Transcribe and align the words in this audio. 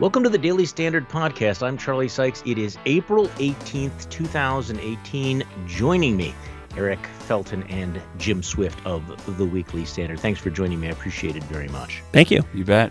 Welcome 0.00 0.22
to 0.22 0.30
the 0.30 0.38
Daily 0.38 0.64
Standard 0.64 1.10
Podcast. 1.10 1.62
I'm 1.62 1.76
Charlie 1.76 2.08
Sykes. 2.08 2.42
It 2.46 2.56
is 2.56 2.78
April 2.86 3.28
18th, 3.36 4.08
2018. 4.08 5.44
Joining 5.66 6.16
me, 6.16 6.34
Eric 6.74 7.00
Felten 7.28 7.70
and 7.70 8.00
Jim 8.16 8.42
Swift 8.42 8.80
of 8.86 9.04
the 9.36 9.44
Weekly 9.44 9.84
Standard. 9.84 10.18
Thanks 10.18 10.40
for 10.40 10.48
joining 10.48 10.80
me. 10.80 10.88
I 10.88 10.92
appreciate 10.92 11.36
it 11.36 11.44
very 11.44 11.68
much. 11.68 12.02
Thank 12.12 12.30
you. 12.30 12.42
You 12.54 12.64
bet. 12.64 12.90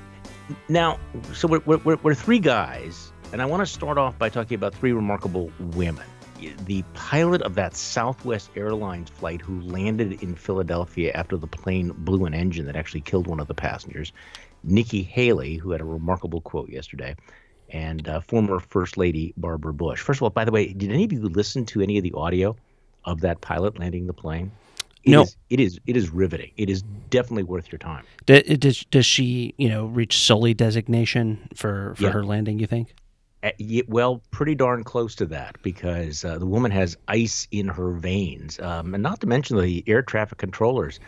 Now, 0.68 1.00
so 1.34 1.48
we're, 1.48 1.78
we're, 1.78 1.96
we're 1.96 2.14
three 2.14 2.38
guys, 2.38 3.12
and 3.34 3.42
I 3.42 3.46
want 3.48 3.62
to 3.62 3.66
start 3.66 3.98
off 3.98 4.16
by 4.20 4.30
talking 4.30 4.54
about 4.54 4.76
three 4.76 4.94
remarkable 4.94 5.52
women. 5.60 6.06
The 6.66 6.84
pilot 6.94 7.42
of 7.42 7.56
that 7.56 7.76
Southwest 7.76 8.52
Airlines 8.56 9.10
flight 9.10 9.42
who 9.42 9.60
landed 9.62 10.22
in 10.22 10.36
Philadelphia 10.36 11.12
after 11.16 11.38
the 11.38 11.48
plane 11.48 11.92
blew 11.98 12.26
an 12.26 12.36
engine 12.36 12.68
that 12.68 12.76
actually 12.76 13.02
killed 13.02 13.26
one 13.26 13.40
of 13.40 13.48
the 13.48 13.56
passengers. 13.56 14.14
Nikki 14.64 15.04
Haley, 15.04 15.56
who 15.56 15.72
had 15.72 15.82
a 15.82 15.86
remarkable 15.86 16.42
quote 16.42 16.70
yesterday, 16.70 17.16
and 17.70 18.08
uh, 18.08 18.20
former 18.22 18.60
First 18.60 18.98
Lady 18.98 19.34
Barbara 19.38 19.74
Bush. 19.74 20.02
First 20.02 20.20
of 20.20 20.24
all, 20.24 20.30
by 20.30 20.46
the 20.46 20.52
way, 20.52 20.74
did 20.74 20.92
any 20.92 21.04
of 21.06 21.12
you 21.14 21.22
listen 21.22 21.66
to 21.68 21.82
any 21.82 21.98
of 21.98 22.04
the 22.04 22.14
audio 22.14 22.56
of 23.06 23.22
that 23.22 23.42
pilot 23.42 23.80
landing 23.80 24.08
the 24.08 24.14
plane? 24.14 24.52
It 25.04 25.12
no. 25.12 25.22
Is, 25.22 25.38
it 25.50 25.60
is 25.60 25.80
it 25.88 25.96
is 25.96 26.10
riveting. 26.10 26.52
It 26.58 26.70
is 26.70 26.82
definitely 27.10 27.44
worth 27.44 27.72
your 27.72 27.80
time. 27.80 28.04
Does, 28.26 28.86
does 28.86 29.06
she, 29.06 29.54
you 29.58 29.70
know, 29.70 29.86
reach 29.86 30.20
Sully 30.20 30.54
designation 30.54 31.48
for, 31.56 31.96
for 31.96 32.04
Yeah. 32.04 32.12
her 32.12 32.24
landing, 32.26 32.60
you 32.60 32.68
think? 32.68 32.94
Uh, 33.42 33.52
well, 33.88 34.22
pretty 34.32 34.54
darn 34.56 34.84
close 34.84 35.16
to 35.16 35.26
that 35.28 35.56
because 35.64 36.26
uh, 36.26 36.38
the 36.38 36.46
woman 36.46 36.72
has 36.72 36.98
ice 37.08 37.48
in 37.52 37.70
her 37.70 37.94
veins, 37.94 38.60
um, 38.60 38.94
and 38.94 39.02
not 39.02 39.22
to 39.22 39.28
mention 39.28 39.58
the 39.58 39.82
air 39.88 40.02
traffic 40.02 40.38
controllers. 40.38 41.00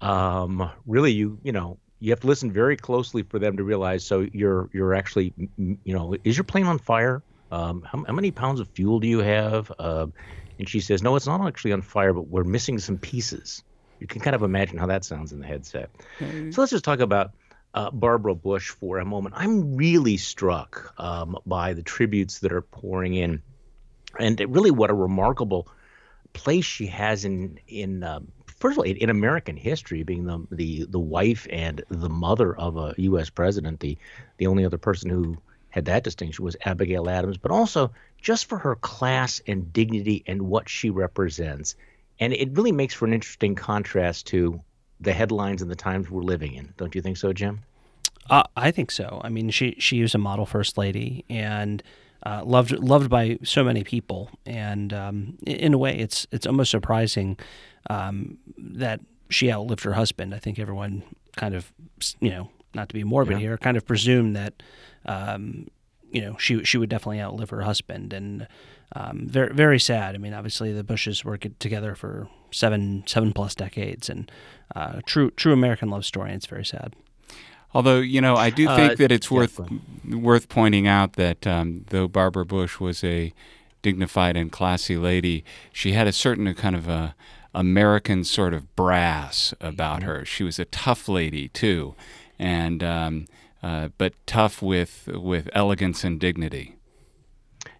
Um, 0.00 0.70
really, 0.86 1.12
you 1.12 1.38
you 1.42 1.52
know 1.52 1.78
you 2.00 2.10
have 2.10 2.20
to 2.20 2.26
listen 2.26 2.52
very 2.52 2.76
closely 2.76 3.22
for 3.22 3.38
them 3.38 3.56
to 3.56 3.64
realize. 3.64 4.04
So 4.04 4.26
you're 4.32 4.68
you're 4.72 4.94
actually 4.94 5.34
you 5.56 5.94
know 5.94 6.14
is 6.24 6.36
your 6.36 6.44
plane 6.44 6.66
on 6.66 6.78
fire? 6.78 7.22
Um, 7.50 7.82
how, 7.82 8.04
how 8.06 8.12
many 8.12 8.30
pounds 8.30 8.60
of 8.60 8.68
fuel 8.68 9.00
do 9.00 9.08
you 9.08 9.20
have? 9.20 9.72
Uh, 9.78 10.06
and 10.58 10.68
she 10.68 10.80
says, 10.80 11.02
no, 11.02 11.16
it's 11.16 11.26
not 11.26 11.46
actually 11.46 11.72
on 11.72 11.82
fire, 11.82 12.12
but 12.12 12.28
we're 12.28 12.44
missing 12.44 12.78
some 12.78 12.98
pieces. 12.98 13.62
You 14.00 14.06
can 14.06 14.20
kind 14.20 14.36
of 14.36 14.42
imagine 14.42 14.76
how 14.76 14.86
that 14.86 15.04
sounds 15.04 15.32
in 15.32 15.40
the 15.40 15.46
headset. 15.46 15.90
So 16.52 16.60
let's 16.60 16.70
just 16.70 16.84
talk 16.84 17.00
about 17.00 17.32
uh, 17.74 17.90
Barbara 17.90 18.34
Bush 18.34 18.70
for 18.70 18.98
a 18.98 19.04
moment. 19.04 19.34
I'm 19.38 19.76
really 19.76 20.16
struck 20.16 20.92
um, 20.98 21.38
by 21.46 21.74
the 21.74 21.82
tributes 21.82 22.40
that 22.40 22.52
are 22.52 22.62
pouring 22.62 23.14
in, 23.14 23.42
and 24.18 24.38
really 24.40 24.70
what 24.70 24.90
a 24.90 24.94
remarkable 24.94 25.68
place 26.32 26.64
she 26.64 26.86
has 26.86 27.24
in 27.24 27.58
in 27.66 28.02
um, 28.04 28.28
first 28.60 28.74
of 28.74 28.78
all 28.78 28.84
in, 28.84 29.10
American 29.10 29.56
history, 29.56 30.02
being 30.02 30.24
the 30.24 30.46
the 30.50 30.86
the 30.88 30.98
wife 30.98 31.46
and 31.50 31.82
the 31.88 32.08
mother 32.08 32.56
of 32.56 32.76
a 32.76 32.94
U.S. 32.98 33.30
president. 33.30 33.80
The 33.80 33.96
the 34.38 34.46
only 34.46 34.64
other 34.64 34.78
person 34.78 35.10
who 35.10 35.36
had 35.70 35.84
that 35.84 36.04
distinction 36.04 36.44
was 36.44 36.56
Abigail 36.64 37.08
Adams, 37.08 37.36
but 37.36 37.50
also 37.50 37.92
just 38.20 38.46
for 38.46 38.58
her 38.58 38.76
class 38.76 39.40
and 39.46 39.72
dignity 39.72 40.24
and 40.26 40.42
what 40.42 40.68
she 40.68 40.90
represents. 40.90 41.76
And 42.20 42.32
it 42.32 42.56
really 42.56 42.72
makes 42.72 42.94
for 42.94 43.04
an 43.06 43.12
interesting 43.12 43.54
contrast 43.54 44.26
to 44.28 44.60
the 45.00 45.12
headlines 45.12 45.62
and 45.62 45.70
the 45.70 45.76
times 45.76 46.10
we're 46.10 46.22
living 46.22 46.54
in. 46.54 46.72
Don't 46.76 46.94
you 46.94 47.02
think 47.02 47.16
so, 47.16 47.32
Jim? 47.32 47.60
Uh, 48.28 48.42
I 48.56 48.70
think 48.70 48.90
so. 48.90 49.20
I 49.22 49.28
mean, 49.28 49.50
she 49.50 49.76
she 49.78 50.02
was 50.02 50.14
a 50.14 50.18
model 50.18 50.46
first 50.46 50.76
lady 50.76 51.24
and 51.28 51.82
uh, 52.24 52.42
loved 52.44 52.72
loved 52.72 53.08
by 53.10 53.38
so 53.44 53.62
many 53.64 53.84
people. 53.84 54.30
And 54.46 54.92
um, 54.92 55.38
in 55.46 55.74
a 55.74 55.78
way, 55.78 55.96
it's 55.98 56.26
it's 56.32 56.46
almost 56.46 56.70
surprising 56.70 57.38
um, 57.90 58.38
that 58.56 59.00
she 59.30 59.52
outlived 59.52 59.84
her 59.84 59.92
husband. 59.92 60.34
I 60.34 60.38
think 60.38 60.58
everyone 60.58 61.02
kind 61.36 61.54
of, 61.54 61.72
you 62.20 62.30
know, 62.30 62.50
not 62.74 62.88
to 62.88 62.94
be 62.94 63.04
morbid 63.04 63.34
Yeah. 63.34 63.38
here, 63.40 63.58
kind 63.58 63.76
of 63.76 63.86
presumed 63.86 64.34
that, 64.36 64.62
um, 65.06 65.68
you 66.10 66.20
know, 66.20 66.36
she 66.38 66.64
she 66.64 66.78
would 66.78 66.88
definitely 66.90 67.20
outlive 67.20 67.50
her 67.50 67.62
husband. 67.62 68.12
And 68.12 68.46
um, 68.96 69.26
very 69.28 69.52
very 69.54 69.78
sad. 69.78 70.14
I 70.14 70.18
mean, 70.18 70.32
obviously 70.34 70.72
the 70.72 70.82
Bushes 70.84 71.24
were 71.24 71.36
together 71.36 71.94
for 71.94 72.28
seven 72.50 73.04
seven 73.06 73.32
plus 73.32 73.54
decades, 73.54 74.08
and 74.10 74.30
uh, 74.74 75.00
true 75.06 75.30
true 75.30 75.52
American 75.52 75.90
love 75.90 76.04
story. 76.04 76.30
And 76.30 76.36
it's 76.36 76.46
very 76.46 76.64
sad. 76.64 76.94
Although 77.74 77.98
you 78.00 78.20
know, 78.20 78.34
I 78.36 78.50
do 78.50 78.68
Uh, 78.68 78.76
think 78.76 78.98
that 78.98 79.12
it's 79.12 79.30
worth 79.30 79.60
worth 80.08 80.48
pointing 80.48 80.86
out 80.86 81.14
that 81.14 81.46
um, 81.46 81.84
though 81.88 82.08
Barbara 82.08 82.46
Bush 82.46 82.80
was 82.80 83.04
a 83.04 83.32
dignified 83.82 84.36
and 84.36 84.50
classy 84.50 84.96
lady, 84.96 85.44
she 85.72 85.92
had 85.92 86.06
a 86.06 86.12
certain 86.12 86.52
kind 86.54 86.74
of 86.74 86.88
a 86.88 87.14
American 87.54 88.24
sort 88.24 88.54
of 88.54 88.74
brass 88.76 89.54
about 89.60 90.02
her. 90.02 90.24
She 90.24 90.44
was 90.44 90.58
a 90.58 90.64
tough 90.66 91.08
lady 91.08 91.48
too, 91.48 91.94
and 92.38 92.82
um, 92.82 93.26
uh, 93.62 93.88
but 93.98 94.14
tough 94.26 94.62
with 94.62 95.08
with 95.12 95.48
elegance 95.52 96.04
and 96.04 96.18
dignity. 96.18 96.76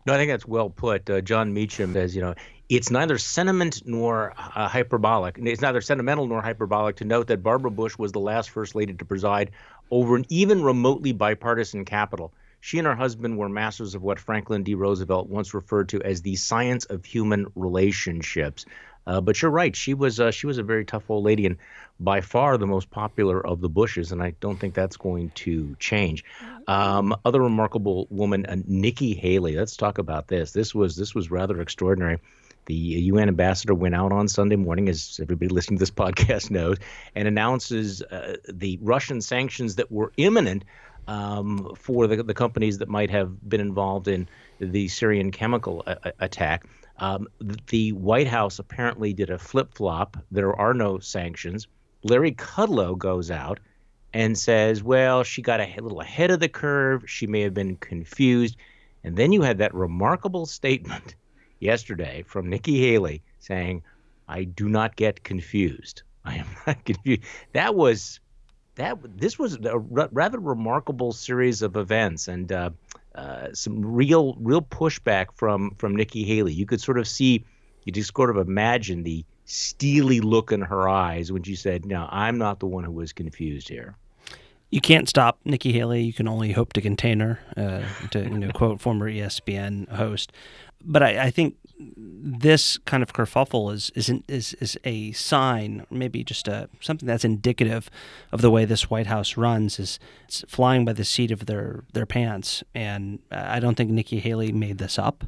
No, 0.06 0.14
I 0.14 0.16
think 0.16 0.30
that's 0.30 0.46
well 0.46 0.70
put. 0.70 1.08
Uh, 1.08 1.20
Jon 1.20 1.52
Meacham 1.52 1.92
says, 1.92 2.16
you 2.16 2.22
know, 2.22 2.34
it's 2.68 2.90
neither 2.90 3.16
sentiment 3.16 3.82
nor 3.86 4.34
uh, 4.36 4.68
hyperbolic. 4.68 5.38
It's 5.38 5.62
neither 5.62 5.80
sentimental 5.80 6.26
nor 6.26 6.42
hyperbolic 6.42 6.96
to 6.96 7.04
note 7.04 7.28
that 7.28 7.42
Barbara 7.42 7.70
Bush 7.70 7.96
was 7.96 8.12
the 8.12 8.20
last 8.20 8.50
first 8.50 8.74
lady 8.74 8.92
to 8.92 9.04
preside 9.04 9.52
over 9.90 10.16
an 10.16 10.26
even 10.28 10.62
remotely 10.62 11.12
bipartisan 11.12 11.84
capital. 11.84 12.32
She 12.60 12.78
and 12.78 12.86
her 12.86 12.94
husband 12.94 13.38
were 13.38 13.48
masters 13.48 13.94
of 13.94 14.02
what 14.02 14.18
Franklin 14.18 14.64
D. 14.64 14.74
Roosevelt 14.74 15.28
once 15.28 15.54
referred 15.54 15.88
to 15.90 16.02
as 16.02 16.20
the 16.22 16.36
science 16.36 16.84
of 16.86 17.04
human 17.04 17.46
relationships. 17.54 18.66
Uh, 19.06 19.22
but 19.22 19.40
you're 19.40 19.50
right; 19.50 19.74
she 19.74 19.94
was 19.94 20.20
uh, 20.20 20.30
she 20.30 20.46
was 20.46 20.58
a 20.58 20.62
very 20.62 20.84
tough 20.84 21.08
old 21.08 21.24
lady, 21.24 21.46
and 21.46 21.56
by 21.98 22.20
far 22.20 22.58
the 22.58 22.66
most 22.66 22.90
popular 22.90 23.44
of 23.46 23.62
the 23.62 23.68
Bushes. 23.70 24.12
And 24.12 24.22
I 24.22 24.34
don't 24.40 24.60
think 24.60 24.74
that's 24.74 24.98
going 24.98 25.30
to 25.36 25.74
change. 25.78 26.24
Um, 26.66 27.16
other 27.24 27.40
remarkable 27.40 28.06
woman, 28.10 28.44
uh, 28.44 28.56
Nikki 28.66 29.14
Haley. 29.14 29.56
Let's 29.56 29.78
talk 29.78 29.96
about 29.96 30.26
this. 30.26 30.52
This 30.52 30.74
was 30.74 30.96
this 30.96 31.14
was 31.14 31.30
rather 31.30 31.62
extraordinary. 31.62 32.18
The 32.68 32.74
UN 32.74 33.28
ambassador 33.28 33.74
went 33.74 33.94
out 33.94 34.12
on 34.12 34.28
Sunday 34.28 34.56
morning, 34.56 34.90
as 34.90 35.18
everybody 35.22 35.48
listening 35.48 35.78
to 35.78 35.80
this 35.80 35.90
podcast 36.04 36.50
knows, 36.50 36.76
and 37.14 37.26
announces 37.26 38.02
uh, 38.02 38.36
the 38.46 38.78
Russian 38.82 39.22
sanctions 39.22 39.76
that 39.76 39.90
were 39.90 40.12
imminent 40.18 40.64
um, 41.06 41.74
for 41.74 42.06
the, 42.06 42.22
the 42.22 42.34
companies 42.34 42.76
that 42.78 42.88
might 42.88 43.08
have 43.08 43.48
been 43.48 43.62
involved 43.62 44.06
in 44.06 44.28
the 44.60 44.86
Syrian 44.88 45.30
chemical 45.30 45.82
a- 45.86 45.96
a- 46.04 46.12
attack. 46.20 46.66
Um, 46.98 47.26
the 47.70 47.92
White 47.92 48.28
House 48.28 48.58
apparently 48.58 49.14
did 49.14 49.30
a 49.30 49.38
flip 49.38 49.72
flop. 49.72 50.18
There 50.30 50.54
are 50.54 50.74
no 50.74 50.98
sanctions. 50.98 51.68
Larry 52.02 52.32
Kudlow 52.32 52.98
goes 52.98 53.30
out 53.30 53.60
and 54.12 54.36
says, 54.36 54.82
well, 54.82 55.22
she 55.22 55.40
got 55.40 55.60
a 55.60 55.74
little 55.80 56.02
ahead 56.02 56.30
of 56.30 56.40
the 56.40 56.48
curve. 56.50 57.08
She 57.08 57.26
may 57.26 57.40
have 57.40 57.54
been 57.54 57.76
confused. 57.76 58.56
And 59.04 59.16
then 59.16 59.32
you 59.32 59.40
had 59.40 59.56
that 59.58 59.72
remarkable 59.72 60.44
statement 60.44 61.14
yesterday 61.60 62.24
from 62.26 62.48
Nikki 62.48 62.80
Haley 62.80 63.22
saying, 63.38 63.82
I 64.28 64.44
do 64.44 64.68
not 64.68 64.96
get 64.96 65.24
confused. 65.24 66.02
I 66.24 66.36
am 66.36 66.46
not 66.66 66.84
confused. 66.84 67.22
That 67.52 67.74
was 67.74 68.20
that. 68.74 68.98
This 69.16 69.38
was 69.38 69.56
a 69.56 69.72
r- 69.72 70.08
rather 70.12 70.38
remarkable 70.38 71.12
series 71.12 71.62
of 71.62 71.76
events, 71.76 72.28
and 72.28 72.52
uh, 72.52 72.70
uh, 73.14 73.48
some 73.54 73.84
real, 73.84 74.34
real 74.38 74.62
pushback 74.62 75.26
from 75.34 75.74
from 75.78 75.96
Nikki 75.96 76.24
Haley. 76.24 76.52
You 76.52 76.66
could 76.66 76.80
sort 76.80 76.98
of 76.98 77.08
see, 77.08 77.44
you 77.84 77.92
just 77.92 78.14
sort 78.14 78.30
of 78.30 78.36
imagine 78.36 79.02
the 79.02 79.24
steely 79.46 80.20
look 80.20 80.52
in 80.52 80.60
her 80.60 80.88
eyes 80.88 81.32
when 81.32 81.42
she 81.42 81.56
said, 81.56 81.86
"No, 81.86 82.06
I'm 82.10 82.36
not 82.36 82.60
the 82.60 82.66
one 82.66 82.84
who 82.84 82.92
was 82.92 83.12
confused 83.12 83.68
here." 83.68 83.96
you 84.70 84.80
can't 84.80 85.08
stop 85.08 85.38
Nikki 85.44 85.72
Haley. 85.72 86.02
You 86.02 86.12
can 86.12 86.28
only 86.28 86.52
hope 86.52 86.74
to 86.74 86.80
contain 86.80 87.20
her. 87.20 87.38
Uh, 87.56 87.82
to 88.10 88.22
you 88.22 88.38
know, 88.38 88.50
quote 88.50 88.80
former 88.80 89.10
ESPN 89.10 89.88
host. 89.88 90.32
But 90.84 91.02
I, 91.02 91.24
I 91.24 91.30
think 91.30 91.56
this 91.78 92.78
kind 92.78 93.02
of 93.02 93.12
kerfuffle 93.12 93.72
is 93.72 93.90
isn't 93.94 94.24
is 94.28 94.54
is 94.54 94.78
a 94.84 95.12
sign, 95.12 95.86
maybe 95.90 96.24
just 96.24 96.48
a 96.48 96.68
something 96.80 97.06
that's 97.06 97.24
indicative 97.24 97.90
of 98.32 98.40
the 98.40 98.50
way 98.50 98.64
this 98.64 98.90
White 98.90 99.06
House 99.06 99.36
runs. 99.36 99.78
Is 99.78 99.98
it's 100.24 100.44
flying 100.48 100.84
by 100.84 100.92
the 100.92 101.04
seat 101.04 101.30
of 101.30 101.46
their 101.46 101.84
their 101.92 102.06
pants, 102.06 102.64
and 102.74 103.20
uh, 103.30 103.44
I 103.48 103.60
don't 103.60 103.76
think 103.76 103.90
Nikki 103.90 104.18
Haley 104.18 104.52
made 104.52 104.78
this 104.78 104.98
up. 104.98 105.24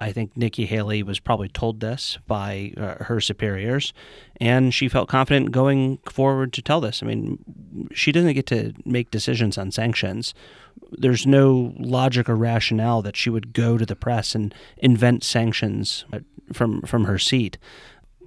I 0.00 0.12
think 0.12 0.34
Nikki 0.34 0.64
Haley 0.64 1.02
was 1.02 1.20
probably 1.20 1.48
told 1.48 1.80
this 1.80 2.18
by 2.26 2.72
uh, 2.76 3.04
her 3.04 3.20
superiors, 3.20 3.92
and 4.40 4.72
she 4.72 4.88
felt 4.88 5.10
confident 5.10 5.52
going 5.52 5.98
forward 6.10 6.54
to 6.54 6.62
tell 6.62 6.80
this. 6.80 7.02
I 7.02 7.06
mean, 7.06 7.88
she 7.92 8.10
doesn't 8.10 8.32
get 8.32 8.46
to 8.46 8.72
make 8.86 9.10
decisions 9.10 9.58
on 9.58 9.70
sanctions. 9.70 10.32
There's 10.90 11.26
no 11.26 11.74
logic 11.78 12.30
or 12.30 12.34
rationale 12.34 13.02
that 13.02 13.14
she 13.14 13.28
would 13.28 13.52
go 13.52 13.76
to 13.76 13.84
the 13.84 13.94
press 13.94 14.34
and 14.34 14.54
invent 14.78 15.22
sanctions 15.22 16.06
uh, 16.12 16.20
from 16.52 16.80
from 16.82 17.04
her 17.04 17.18
seat. 17.18 17.58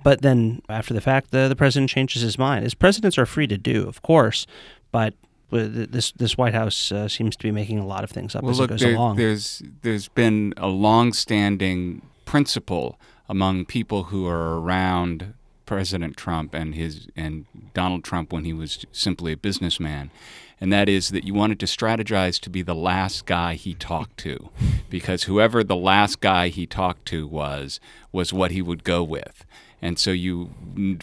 But 0.03 0.21
then 0.21 0.61
after 0.69 0.93
the 0.93 1.01
fact, 1.01 1.31
the 1.31 1.47
the 1.47 1.55
president 1.55 1.89
changes 1.89 2.21
his 2.21 2.37
mind. 2.37 2.65
As 2.65 2.75
presidents 2.75 3.17
are 3.17 3.25
free 3.25 3.47
to 3.47 3.57
do, 3.57 3.87
of 3.87 4.03
course, 4.03 4.45
but 4.91 5.15
this 5.53 6.11
this 6.13 6.37
White 6.37 6.53
House 6.53 6.91
uh, 6.91 7.07
seems 7.07 7.35
to 7.35 7.43
be 7.43 7.51
making 7.51 7.79
a 7.79 7.85
lot 7.85 8.03
of 8.03 8.09
things 8.11 8.35
up 8.35 8.43
Well, 8.43 8.51
as 8.51 8.59
look, 8.59 8.69
it 8.71 8.73
goes 8.73 8.79
there- 8.81 8.95
along. 8.95 9.17
there's 9.17 9.61
there's 9.81 10.07
been 10.09 10.53
a 10.57 10.67
long-standing 10.67 12.01
principle 12.25 12.99
among 13.29 13.65
people 13.65 14.05
who 14.05 14.27
are 14.27 14.59
around 14.59 15.33
President 15.65 16.17
Trump 16.17 16.53
and 16.53 16.75
his 16.75 17.07
and 17.15 17.45
Donald 17.73 18.03
Trump 18.03 18.33
when 18.33 18.43
he 18.45 18.53
was 18.53 18.85
simply 18.91 19.31
a 19.31 19.37
businessman, 19.37 20.11
and 20.59 20.73
that 20.73 20.89
is 20.89 21.09
that 21.09 21.23
you 21.23 21.33
wanted 21.33 21.59
to 21.61 21.65
strategize 21.65 22.39
to 22.41 22.49
be 22.49 22.61
the 22.61 22.75
last 22.75 23.25
guy 23.25 23.53
he 23.55 23.73
talked 23.73 24.17
to, 24.17 24.49
because 24.89 25.23
whoever 25.23 25.63
the 25.63 25.75
last 25.75 26.19
guy 26.19 26.49
he 26.49 26.65
talked 26.65 27.05
to 27.05 27.25
was 27.27 27.79
was 28.11 28.33
what 28.33 28.51
he 28.51 28.61
would 28.61 28.83
go 28.83 29.01
with. 29.03 29.45
And 29.83 29.99
so 29.99 30.11
you 30.11 30.49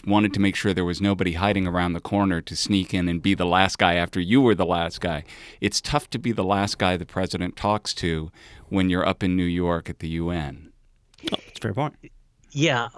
wanted 0.07 0.33
to 0.33 0.39
make 0.39 0.55
sure 0.55 0.73
there 0.73 0.83
was 0.83 0.99
nobody 0.99 1.33
hiding 1.33 1.67
around 1.67 1.93
the 1.93 2.01
corner 2.01 2.41
to 2.41 2.55
sneak 2.55 2.95
in 2.95 3.07
and 3.07 3.21
be 3.21 3.35
the 3.35 3.45
last 3.45 3.77
guy 3.77 3.93
after 3.93 4.19
you 4.19 4.41
were 4.41 4.55
the 4.55 4.65
last 4.65 4.99
guy. 4.99 5.23
It's 5.61 5.81
tough 5.81 6.09
to 6.09 6.17
be 6.17 6.31
the 6.31 6.43
last 6.43 6.79
guy 6.79 6.97
the 6.97 7.05
president 7.05 7.55
talks 7.55 7.93
to 7.93 8.31
when 8.69 8.89
you're 8.89 9.07
up 9.07 9.21
in 9.21 9.35
New 9.35 9.43
York 9.43 9.87
at 9.87 9.99
the 9.99 10.09
UN. 10.09 10.71
Oh, 11.31 11.37
that's 11.45 11.59
a 11.59 11.61
fair 11.61 11.75
point. 11.75 11.93
Yeah, 12.53 12.89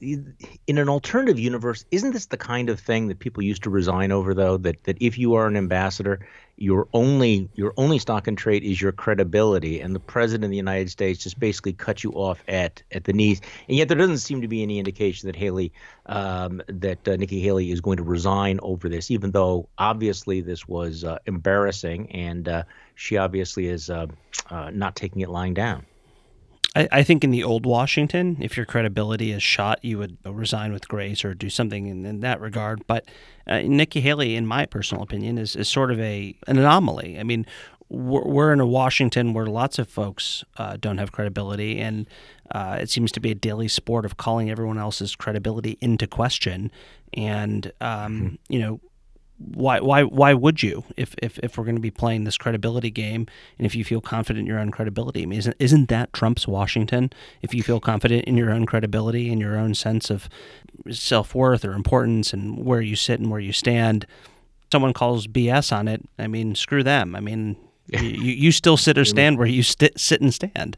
in 0.00 0.34
an 0.66 0.88
alternative 0.88 1.38
universe, 1.38 1.84
isn't 1.92 2.10
this 2.10 2.26
the 2.26 2.36
kind 2.36 2.68
of 2.68 2.80
thing 2.80 3.06
that 3.06 3.20
people 3.20 3.40
used 3.40 3.62
to 3.62 3.70
resign 3.70 4.10
over? 4.10 4.34
Though 4.34 4.56
that 4.56 4.82
that 4.84 4.96
if 5.00 5.16
you 5.16 5.34
are 5.34 5.46
an 5.46 5.56
ambassador, 5.56 6.26
your 6.56 6.88
only 6.92 7.48
your 7.54 7.72
only 7.76 8.00
stock 8.00 8.26
and 8.26 8.36
trade 8.36 8.64
is 8.64 8.80
your 8.82 8.90
credibility, 8.90 9.80
and 9.80 9.94
the 9.94 10.00
president 10.00 10.44
of 10.46 10.50
the 10.50 10.56
United 10.56 10.90
States 10.90 11.22
just 11.22 11.38
basically 11.38 11.72
cut 11.72 12.02
you 12.02 12.10
off 12.12 12.42
at 12.48 12.82
at 12.90 13.04
the 13.04 13.12
knees. 13.12 13.40
And 13.68 13.76
yet, 13.76 13.86
there 13.86 13.96
doesn't 13.96 14.18
seem 14.18 14.40
to 14.42 14.48
be 14.48 14.60
any 14.60 14.80
indication 14.80 15.28
that 15.28 15.36
Haley, 15.36 15.72
um, 16.06 16.60
that 16.66 17.06
uh, 17.06 17.14
Nikki 17.14 17.40
Haley 17.40 17.70
is 17.70 17.80
going 17.80 17.98
to 17.98 18.02
resign 18.02 18.58
over 18.60 18.88
this, 18.88 19.08
even 19.12 19.30
though 19.30 19.68
obviously 19.78 20.40
this 20.40 20.66
was 20.66 21.04
uh, 21.04 21.18
embarrassing, 21.26 22.10
and 22.10 22.48
uh, 22.48 22.62
she 22.96 23.16
obviously 23.16 23.68
is 23.68 23.88
uh, 23.88 24.08
uh, 24.50 24.70
not 24.70 24.96
taking 24.96 25.22
it 25.22 25.30
lying 25.30 25.54
down. 25.54 25.86
I, 26.76 26.88
I, 26.92 27.02
think 27.02 27.24
in 27.24 27.30
the 27.30 27.42
old 27.42 27.66
Washington, 27.66 28.36
if 28.40 28.56
your 28.56 28.66
credibility 28.66 29.32
is 29.32 29.42
shot, 29.42 29.84
you 29.84 29.98
would 29.98 30.16
resign 30.24 30.72
with 30.72 30.88
grace 30.88 31.24
or 31.24 31.34
do 31.34 31.50
something 31.50 31.86
in, 31.86 32.06
in 32.06 32.20
that 32.20 32.40
regard. 32.40 32.86
But 32.86 33.06
uh, 33.46 33.62
Nikki 33.62 34.00
Haley, 34.00 34.36
in 34.36 34.46
my 34.46 34.66
personal 34.66 35.02
opinion, 35.02 35.38
is, 35.38 35.56
is 35.56 35.68
sort 35.68 35.90
of 35.90 35.98
a 36.00 36.36
an 36.46 36.58
anomaly. 36.58 37.18
I 37.18 37.24
mean, 37.24 37.44
we're, 37.88 38.24
we're 38.24 38.52
in 38.52 38.60
a 38.60 38.66
Washington 38.66 39.34
where 39.34 39.46
lots 39.46 39.78
of 39.78 39.88
folks 39.88 40.44
uh, 40.58 40.76
don't 40.80 40.98
have 40.98 41.12
credibility, 41.12 41.80
and 41.80 42.06
uh, 42.52 42.78
it 42.80 42.88
seems 42.88 43.12
to 43.12 43.20
be 43.20 43.30
a 43.30 43.34
daily 43.34 43.68
sport 43.68 44.04
of 44.04 44.16
calling 44.16 44.50
everyone 44.50 44.78
else's 44.78 45.16
credibility 45.16 45.76
into 45.80 46.06
question. 46.06 46.70
And 47.12 47.72
um, 47.80 48.14
mm-hmm. 48.14 48.34
you 48.48 48.60
know, 48.60 48.80
why 49.40 49.80
why 49.80 50.02
why 50.02 50.34
would 50.34 50.62
you 50.62 50.84
if 50.96 51.14
if, 51.22 51.38
if 51.38 51.56
we're 51.56 51.64
going 51.64 51.76
to 51.76 51.80
be 51.80 51.90
playing 51.90 52.24
this 52.24 52.36
credibility 52.36 52.90
game? 52.90 53.26
And 53.58 53.66
if 53.66 53.74
you 53.74 53.84
feel 53.84 54.00
confident 54.00 54.40
in 54.40 54.46
your 54.46 54.58
own 54.58 54.70
credibility 54.70 55.22
I 55.22 55.26
mean, 55.26 55.38
isn't 55.38 55.56
isn't 55.58 55.88
that 55.88 56.12
Trump's 56.12 56.46
Washington? 56.46 57.10
If 57.42 57.54
you 57.54 57.62
feel 57.62 57.80
confident 57.80 58.26
in 58.26 58.36
your 58.36 58.50
own 58.50 58.66
credibility 58.66 59.30
and 59.32 59.40
your 59.40 59.56
own 59.56 59.74
sense 59.74 60.10
of 60.10 60.28
self-worth 60.90 61.64
or 61.64 61.72
importance 61.72 62.32
and 62.32 62.64
where 62.64 62.80
you 62.80 62.96
sit 62.96 63.18
and 63.20 63.30
where 63.30 63.40
you 63.40 63.52
stand 63.52 64.06
someone 64.70 64.92
calls 64.92 65.26
BS 65.26 65.76
on 65.76 65.88
it 65.88 66.02
I 66.18 66.26
mean 66.26 66.54
screw 66.54 66.82
them. 66.82 67.16
I 67.16 67.20
mean 67.20 67.56
you, 67.88 68.00
you 68.00 68.52
still 68.52 68.76
sit 68.76 68.98
or 68.98 69.04
stand 69.04 69.38
where 69.38 69.46
you 69.46 69.62
st- 69.62 69.98
sit 69.98 70.20
and 70.20 70.32
stand. 70.32 70.76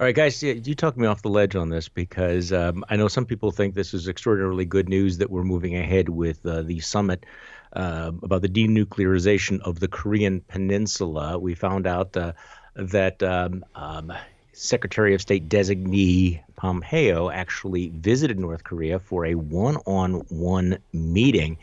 All 0.00 0.06
right, 0.06 0.14
guys, 0.14 0.42
you 0.42 0.74
talk 0.74 0.96
me 0.96 1.06
off 1.06 1.22
the 1.22 1.28
ledge 1.28 1.54
on 1.54 1.68
this 1.68 1.88
because 1.88 2.52
um, 2.52 2.84
I 2.88 2.96
know 2.96 3.06
some 3.06 3.24
people 3.24 3.52
think 3.52 3.74
this 3.74 3.94
is 3.94 4.08
extraordinarily 4.08 4.64
good 4.64 4.88
news 4.88 5.18
that 5.18 5.30
we're 5.30 5.44
moving 5.44 5.76
ahead 5.76 6.08
with 6.08 6.44
uh, 6.44 6.62
the 6.62 6.80
summit 6.80 7.24
uh, 7.72 8.12
about 8.22 8.42
the 8.42 8.48
denuclearization 8.48 9.60
of 9.60 9.80
the 9.80 9.88
Korean 9.88 10.40
Peninsula. 10.40 11.38
We 11.38 11.54
found 11.54 11.86
out 11.86 12.16
uh, 12.16 12.32
that 12.74 13.22
um, 13.22 13.64
um, 13.74 14.12
Secretary 14.52 15.14
of 15.14 15.20
State 15.20 15.48
designee 15.48 16.40
Pompeo 16.56 17.30
actually 17.30 17.88
visited 17.88 18.38
North 18.38 18.64
Korea 18.64 18.98
for 18.98 19.26
a 19.26 19.34
one 19.34 19.76
on 19.86 20.12
one 20.28 20.78
meeting. 20.92 21.58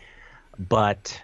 But, 0.58 1.22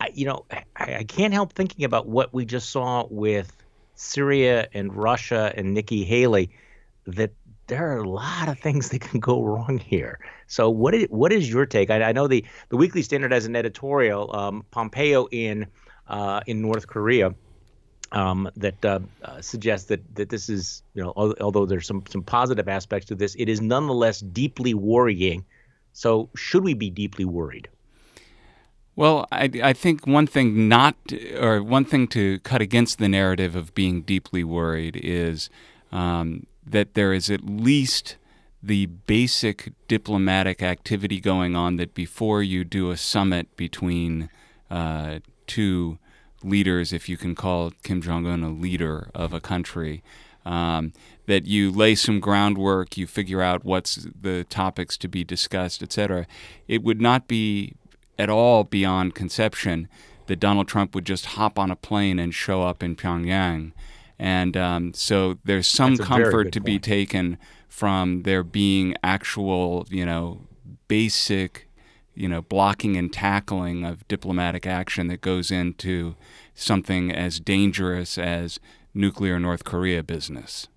I, 0.00 0.10
you 0.14 0.26
know, 0.26 0.44
I, 0.50 0.64
I 0.76 1.04
can't 1.04 1.34
help 1.34 1.52
thinking 1.52 1.84
about 1.84 2.06
what 2.06 2.32
we 2.32 2.44
just 2.44 2.70
saw 2.70 3.06
with 3.10 3.52
Syria 3.96 4.68
and 4.72 4.94
Russia 4.94 5.52
and 5.54 5.74
Nikki 5.74 6.04
Haley 6.04 6.50
that 7.06 7.32
there 7.66 7.90
are 7.90 7.98
a 7.98 8.08
lot 8.08 8.48
of 8.48 8.58
things 8.58 8.90
that 8.90 9.00
can 9.00 9.20
go 9.20 9.42
wrong 9.42 9.78
here. 9.78 10.18
So 10.46 10.68
what 10.70 10.94
is 10.94 11.06
what 11.10 11.32
is 11.32 11.50
your 11.50 11.66
take? 11.66 11.90
I, 11.90 12.02
I 12.02 12.12
know 12.12 12.26
the 12.26 12.44
the 12.68 12.76
Weekly 12.76 13.02
Standard 13.02 13.32
has 13.32 13.46
an 13.46 13.56
editorial 13.56 14.34
um, 14.34 14.64
Pompeo 14.70 15.26
in 15.30 15.66
uh, 16.08 16.40
in 16.46 16.60
North 16.60 16.86
Korea 16.86 17.34
um, 18.12 18.50
that 18.56 18.84
uh, 18.84 19.00
uh, 19.22 19.40
suggests 19.40 19.88
that 19.88 20.14
that 20.16 20.28
this 20.28 20.48
is 20.48 20.82
you 20.94 21.02
know 21.02 21.12
although 21.40 21.66
there's 21.66 21.86
some 21.86 22.04
some 22.08 22.22
positive 22.22 22.68
aspects 22.68 23.08
to 23.08 23.14
this, 23.14 23.34
it 23.38 23.48
is 23.48 23.60
nonetheless 23.60 24.20
deeply 24.20 24.74
worrying. 24.74 25.44
So 25.92 26.28
should 26.34 26.64
we 26.64 26.74
be 26.74 26.90
deeply 26.90 27.24
worried? 27.24 27.68
Well, 28.96 29.26
I, 29.32 29.50
I 29.62 29.72
think 29.72 30.06
one 30.06 30.26
thing 30.26 30.68
not 30.68 30.96
or 31.40 31.62
one 31.62 31.84
thing 31.84 32.06
to 32.08 32.38
cut 32.40 32.60
against 32.60 32.98
the 32.98 33.08
narrative 33.08 33.56
of 33.56 33.74
being 33.74 34.02
deeply 34.02 34.44
worried 34.44 34.96
is 34.96 35.50
um, 35.90 36.46
that 36.66 36.94
there 36.94 37.12
is 37.12 37.30
at 37.30 37.44
least 37.44 38.16
the 38.62 38.86
basic 38.86 39.72
diplomatic 39.88 40.62
activity 40.62 41.20
going 41.20 41.54
on 41.54 41.76
that 41.76 41.94
before 41.94 42.42
you 42.42 42.64
do 42.64 42.90
a 42.90 42.96
summit 42.96 43.54
between 43.56 44.30
uh, 44.70 45.18
two 45.46 45.98
leaders, 46.42 46.92
if 46.92 47.08
you 47.08 47.16
can 47.16 47.34
call 47.34 47.72
Kim 47.82 48.00
Jong 48.00 48.26
un 48.26 48.42
a 48.42 48.50
leader 48.50 49.10
of 49.14 49.34
a 49.34 49.40
country, 49.40 50.02
um, 50.46 50.92
that 51.26 51.46
you 51.46 51.70
lay 51.70 51.94
some 51.94 52.20
groundwork, 52.20 52.96
you 52.96 53.06
figure 53.06 53.42
out 53.42 53.64
what's 53.64 54.06
the 54.18 54.44
topics 54.44 54.96
to 54.98 55.08
be 55.08 55.24
discussed, 55.24 55.82
etc. 55.82 56.26
It 56.68 56.82
would 56.82 57.00
not 57.00 57.28
be 57.28 57.74
at 58.18 58.30
all 58.30 58.64
beyond 58.64 59.14
conception 59.14 59.88
that 60.26 60.40
Donald 60.40 60.68
Trump 60.68 60.94
would 60.94 61.04
just 61.04 61.26
hop 61.26 61.58
on 61.58 61.70
a 61.70 61.76
plane 61.76 62.18
and 62.18 62.34
show 62.34 62.62
up 62.62 62.82
in 62.82 62.96
Pyongyang 62.96 63.72
and 64.18 64.56
um, 64.56 64.94
so 64.94 65.38
there's 65.44 65.66
some 65.66 65.96
comfort 65.96 66.52
to 66.52 66.60
point. 66.60 66.66
be 66.66 66.78
taken 66.78 67.38
from 67.68 68.22
there 68.22 68.44
being 68.44 68.94
actual, 69.02 69.86
you 69.90 70.06
know, 70.06 70.46
basic, 70.86 71.68
you 72.14 72.28
know, 72.28 72.42
blocking 72.42 72.96
and 72.96 73.12
tackling 73.12 73.84
of 73.84 74.06
diplomatic 74.06 74.66
action 74.66 75.08
that 75.08 75.20
goes 75.20 75.50
into 75.50 76.14
something 76.54 77.10
as 77.10 77.40
dangerous 77.40 78.16
as 78.16 78.60
nuclear 78.94 79.40
North 79.40 79.64
Korea 79.64 80.02
business. 80.02 80.68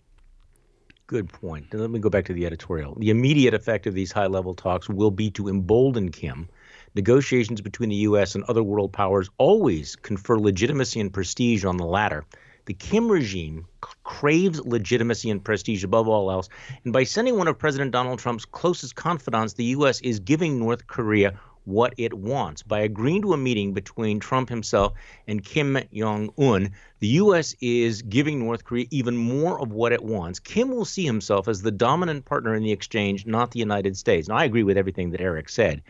Good 1.06 1.30
point. 1.30 1.74
Let 1.74 1.90
me 1.90 2.00
go 2.00 2.10
back 2.10 2.26
to 2.26 2.34
the 2.34 2.46
editorial. 2.46 2.96
The 3.00 3.12
immediate 3.12 3.54
effect 3.54 3.88
of 3.88 3.94
these 3.94 4.12
high 4.12 4.28
level 4.28 4.54
talks 4.54 4.90
will 4.90 5.12
be 5.12 5.32
to 5.32 5.48
embolden 5.48 6.10
Kim. 6.10 6.50
Negotiations 6.96 7.62
between 7.62 7.90
the 7.90 7.96
U.S. 7.96 8.36
and 8.36 8.44
other 8.46 8.64
world 8.64 8.92
powers 8.92 9.30
always 9.38 9.96
confer 9.96 10.38
legitimacy 10.38 11.00
and 11.00 11.14
prestige 11.14 11.64
on 11.64 11.78
the 11.78 11.86
latter. 11.86 12.26
The 12.68 12.74
Kim 12.74 13.10
regime 13.10 13.66
craves 14.04 14.60
legitimacy 14.60 15.30
and 15.30 15.42
prestige 15.42 15.86
above 15.86 16.10
all 16.10 16.30
else, 16.30 16.50
and 16.84 16.92
by 16.92 17.06
sending 17.06 17.38
one 17.38 17.48
of 17.48 17.58
President 17.58 17.92
Donald 17.92 18.20
Trump's 18.20 18.44
closest 18.44 18.94
confidants, 18.94 19.54
the 19.54 19.64
U.S. 19.78 20.02
is 20.02 20.20
giving 20.20 20.60
North 20.60 20.86
Korea 20.86 21.40
what 21.64 21.94
it 21.98 22.14
wants. 22.14 22.64
By 22.64 22.82
agreeing 22.82 23.22
to 23.22 23.32
a 23.32 23.38
meeting 23.38 23.74
between 23.74 24.20
Trump 24.20 24.50
himself 24.50 24.92
and 25.30 25.42
Kim 25.42 25.78
Jong 25.94 26.34
un, 26.38 26.74
the 27.00 27.08
U.S. 27.08 27.56
is 27.62 28.02
giving 28.02 28.40
North 28.40 28.66
Korea 28.66 28.86
even 28.92 29.16
more 29.16 29.62
of 29.62 29.72
what 29.72 29.94
it 29.94 30.04
wants. 30.04 30.40
Kim 30.40 30.70
will 30.70 30.84
see 30.84 31.06
himself 31.06 31.48
as 31.48 31.62
the 31.62 31.72
dominant 31.72 32.26
partner 32.26 32.54
in 32.54 32.64
the 32.64 32.74
exchange, 32.74 33.26
not 33.26 33.52
the 33.52 33.60
United 33.60 33.96
States. 33.96 34.28
Now, 34.28 34.36
I 34.36 34.44
agree 34.44 34.64
with 34.64 34.78
everything 34.78 35.12
that 35.12 35.22
Eric 35.22 35.48
said, 35.48 35.84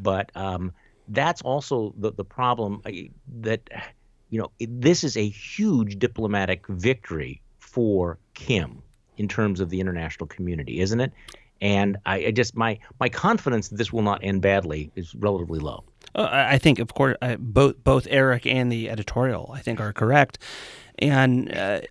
but 0.00 0.32
um, 0.34 0.72
that's 1.06 1.42
also 1.42 1.94
the, 1.96 2.10
the 2.10 2.24
problem 2.24 2.82
that 3.40 3.68
you 4.34 4.40
know, 4.40 4.50
this 4.58 5.04
is 5.04 5.16
a 5.16 5.28
huge 5.28 5.96
diplomatic 6.00 6.66
victory 6.66 7.40
for 7.60 8.18
Kim 8.34 8.82
in 9.16 9.28
terms 9.28 9.60
of 9.60 9.70
the 9.70 9.78
international 9.78 10.26
community, 10.26 10.80
isn't 10.80 10.98
it? 10.98 11.12
And 11.60 11.98
I, 12.04 12.16
I 12.26 12.30
just 12.32 12.56
my 12.56 12.80
my 12.98 13.08
confidence 13.08 13.68
that 13.68 13.76
this 13.76 13.92
will 13.92 14.02
not 14.02 14.24
end 14.24 14.42
badly 14.42 14.90
is 14.96 15.14
relatively 15.14 15.60
low. 15.60 15.84
Uh, 16.16 16.28
I 16.32 16.58
think, 16.58 16.80
of 16.80 16.94
course, 16.94 17.16
uh, 17.22 17.36
both 17.38 17.76
both 17.84 18.08
Eric 18.10 18.44
and 18.44 18.72
the 18.72 18.90
editorial 18.90 19.52
I 19.54 19.60
think 19.60 19.80
are 19.80 19.92
correct, 19.92 20.38
and 20.98 21.54
uh, 21.54 21.82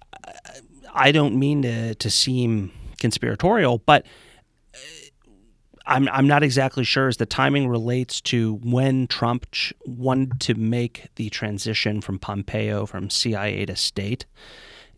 I 0.93 1.13
don't 1.13 1.39
mean 1.39 1.61
to 1.61 1.95
to 1.95 2.09
seem 2.09 2.73
conspiratorial, 2.99 3.77
but 3.85 4.05
I'm 5.85 6.07
I'm 6.09 6.27
not 6.27 6.43
exactly 6.43 6.83
sure 6.83 7.07
as 7.07 7.17
the 7.17 7.25
timing 7.25 7.67
relates 7.67 8.21
to 8.21 8.55
when 8.63 9.07
Trump 9.07 9.49
ch- 9.51 9.73
wanted 9.85 10.39
to 10.41 10.53
make 10.55 11.07
the 11.15 11.29
transition 11.29 12.01
from 12.01 12.19
Pompeo 12.19 12.85
from 12.85 13.09
CIA 13.09 13.65
to 13.65 13.75
state, 13.75 14.25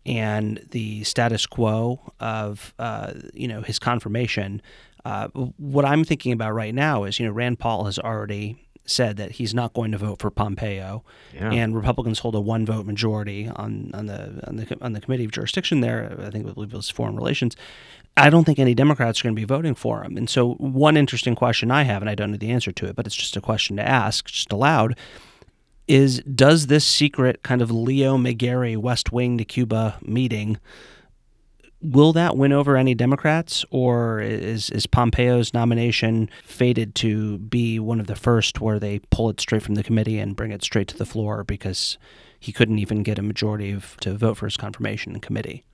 and 0.04 0.64
the 0.70 1.02
status 1.04 1.46
quo 1.46 2.12
of 2.20 2.72
uh, 2.78 3.14
you 3.34 3.48
know 3.48 3.62
his 3.62 3.78
confirmation. 3.78 4.62
Uh, 5.04 5.28
what 5.56 5.84
I'm 5.84 6.04
thinking 6.04 6.32
about 6.32 6.52
right 6.52 6.74
now 6.74 7.04
is 7.04 7.18
you 7.18 7.26
know 7.26 7.32
Rand 7.32 7.58
Paul 7.58 7.84
has 7.84 7.98
already 7.98 8.65
said 8.86 9.16
that 9.16 9.32
he's 9.32 9.52
not 9.52 9.72
going 9.74 9.92
to 9.92 9.98
vote 9.98 10.20
for 10.20 10.30
Pompeo, 10.30 11.04
Yeah. 11.34 11.52
and 11.52 11.74
Republicans 11.74 12.20
hold 12.20 12.34
a 12.34 12.40
one 12.40 12.64
vote 12.64 12.86
majority 12.86 13.48
on 13.54 13.90
on 13.92 14.06
the 14.06 14.40
on 14.46 14.56
the 14.56 14.76
on 14.80 14.92
the 14.92 15.00
committee 15.00 15.24
of 15.24 15.32
jurisdiction 15.32 15.80
there. 15.80 16.16
I 16.24 16.30
think 16.30 16.46
I 16.46 16.52
believe 16.52 16.72
it 16.72 16.76
was 16.76 16.90
foreign 16.90 17.16
relations. 17.16 17.56
I 18.16 18.30
don't 18.30 18.44
think 18.44 18.58
any 18.58 18.74
Democrats 18.74 19.20
are 19.20 19.24
going 19.24 19.34
to 19.36 19.40
be 19.40 19.44
voting 19.44 19.74
for 19.74 20.02
him. 20.02 20.16
And 20.16 20.30
so, 20.30 20.54
one 20.54 20.96
interesting 20.96 21.34
question 21.34 21.70
I 21.70 21.82
have, 21.82 22.00
and 22.00 22.08
I 22.08 22.14
don't 22.14 22.30
know 22.30 22.38
the 22.38 22.50
answer 22.50 22.72
to 22.72 22.86
it, 22.86 22.96
but 22.96 23.06
it's 23.06 23.14
just 23.16 23.36
a 23.36 23.42
question 23.42 23.76
to 23.76 23.86
ask, 23.86 24.26
just 24.26 24.50
aloud, 24.52 24.96
is 25.86 26.20
does 26.20 26.68
this 26.68 26.84
secret 26.84 27.42
kind 27.42 27.60
of 27.60 27.70
Leo 27.70 28.16
McGarry 28.16 28.76
West 28.76 29.12
Wing 29.12 29.36
to 29.38 29.44
Cuba 29.44 29.98
meeting 30.02 30.58
will 31.82 32.12
that 32.14 32.36
win 32.36 32.52
over 32.52 32.76
any 32.76 32.94
Democrats, 32.94 33.64
or 33.70 34.20
is 34.20 34.70
is 34.70 34.86
Pompeo's 34.86 35.52
nomination 35.52 36.30
fated 36.44 36.94
to 36.96 37.38
be 37.38 37.78
one 37.78 38.00
of 38.00 38.06
the 38.06 38.16
first 38.16 38.60
where 38.60 38.78
they 38.78 39.00
pull 39.10 39.30
it 39.30 39.40
straight 39.40 39.62
from 39.62 39.74
the 39.74 39.84
committee 39.84 40.18
and 40.18 40.36
bring 40.36 40.52
it 40.52 40.62
straight 40.62 40.88
to 40.88 40.96
the 40.96 41.06
floor 41.06 41.44
because 41.44 41.98
he 42.38 42.52
couldn't 42.52 42.78
even 42.78 43.02
get 43.02 43.18
a 43.18 43.22
majority 43.22 43.72
of, 43.72 43.96
to 43.98 44.14
vote 44.14 44.36
for 44.36 44.46
his 44.46 44.56
confirmation 44.56 45.14
in 45.14 45.20
committee? 45.20 45.64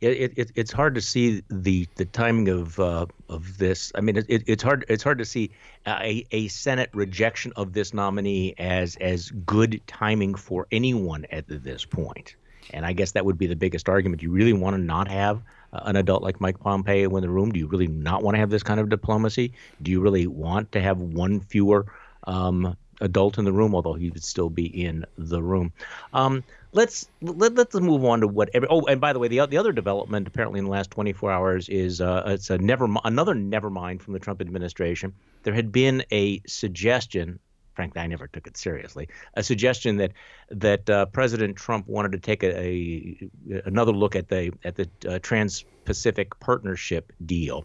It, 0.00 0.38
it, 0.38 0.52
it's 0.54 0.70
hard 0.70 0.94
to 0.94 1.00
see 1.00 1.42
the, 1.50 1.88
the 1.96 2.04
timing 2.04 2.48
of 2.48 2.78
uh, 2.78 3.06
of 3.28 3.58
this. 3.58 3.90
I 3.96 4.00
mean, 4.00 4.16
it, 4.16 4.26
it's 4.28 4.62
hard 4.62 4.84
it's 4.88 5.02
hard 5.02 5.18
to 5.18 5.24
see 5.24 5.50
a, 5.86 6.24
a 6.30 6.46
Senate 6.48 6.90
rejection 6.92 7.52
of 7.56 7.72
this 7.72 7.92
nominee 7.92 8.54
as 8.58 8.94
as 9.00 9.30
good 9.30 9.80
timing 9.88 10.36
for 10.36 10.68
anyone 10.70 11.26
at 11.32 11.46
this 11.48 11.84
point. 11.84 12.36
And 12.72 12.84
I 12.84 12.92
guess 12.92 13.12
that 13.12 13.24
would 13.24 13.38
be 13.38 13.46
the 13.46 13.56
biggest 13.56 13.88
argument. 13.88 14.20
Do 14.20 14.26
you 14.26 14.32
really 14.32 14.52
want 14.52 14.76
to 14.76 14.82
not 14.82 15.08
have 15.08 15.42
uh, 15.72 15.80
an 15.84 15.96
adult 15.96 16.22
like 16.22 16.40
Mike 16.40 16.60
Pompeo 16.60 17.16
in 17.16 17.22
the 17.22 17.28
room? 17.28 17.50
Do 17.52 17.58
you 17.58 17.66
really 17.66 17.86
not 17.86 18.22
want 18.22 18.34
to 18.34 18.38
have 18.40 18.50
this 18.50 18.62
kind 18.62 18.80
of 18.80 18.88
diplomacy? 18.88 19.52
Do 19.82 19.90
you 19.90 20.00
really 20.00 20.26
want 20.26 20.72
to 20.72 20.80
have 20.80 20.98
one 20.98 21.40
fewer 21.40 21.86
um, 22.24 22.76
adult 23.00 23.38
in 23.38 23.44
the 23.44 23.52
room, 23.52 23.74
although 23.74 23.94
he 23.94 24.10
would 24.10 24.24
still 24.24 24.50
be 24.50 24.66
in 24.66 25.04
the 25.16 25.42
room? 25.42 25.72
Um, 26.12 26.44
let's 26.72 27.08
let, 27.20 27.54
let's 27.54 27.74
move 27.74 28.04
on 28.04 28.20
to 28.20 28.28
what. 28.28 28.50
Every, 28.54 28.68
oh, 28.70 28.82
and 28.82 29.00
by 29.00 29.12
the 29.12 29.18
way, 29.18 29.28
the 29.28 29.46
the 29.46 29.58
other 29.58 29.72
development 29.72 30.26
apparently 30.26 30.58
in 30.58 30.64
the 30.64 30.70
last 30.70 30.90
24 30.90 31.30
hours 31.30 31.68
is 31.68 32.00
uh, 32.00 32.24
it's 32.26 32.50
a 32.50 32.58
never 32.58 32.88
another 33.04 33.34
never 33.34 33.70
mind 33.70 34.02
from 34.02 34.12
the 34.14 34.20
Trump 34.20 34.40
administration. 34.40 35.14
There 35.42 35.54
had 35.54 35.72
been 35.72 36.04
a 36.12 36.42
suggestion 36.46 37.38
frankly, 37.78 38.00
I 38.00 38.08
never 38.08 38.26
took 38.26 38.48
it 38.48 38.56
seriously. 38.56 39.08
A 39.34 39.42
suggestion 39.44 39.98
that 39.98 40.10
that 40.50 40.90
uh, 40.90 41.06
President 41.06 41.56
Trump 41.56 41.86
wanted 41.86 42.10
to 42.10 42.18
take 42.18 42.42
a, 42.42 42.50
a, 42.58 43.62
another 43.66 43.92
look 43.92 44.16
at 44.16 44.28
the 44.28 44.50
at 44.64 44.74
the 44.74 44.88
uh, 45.08 45.20
Trans-Pacific 45.22 46.40
Partnership 46.40 47.12
deal, 47.24 47.64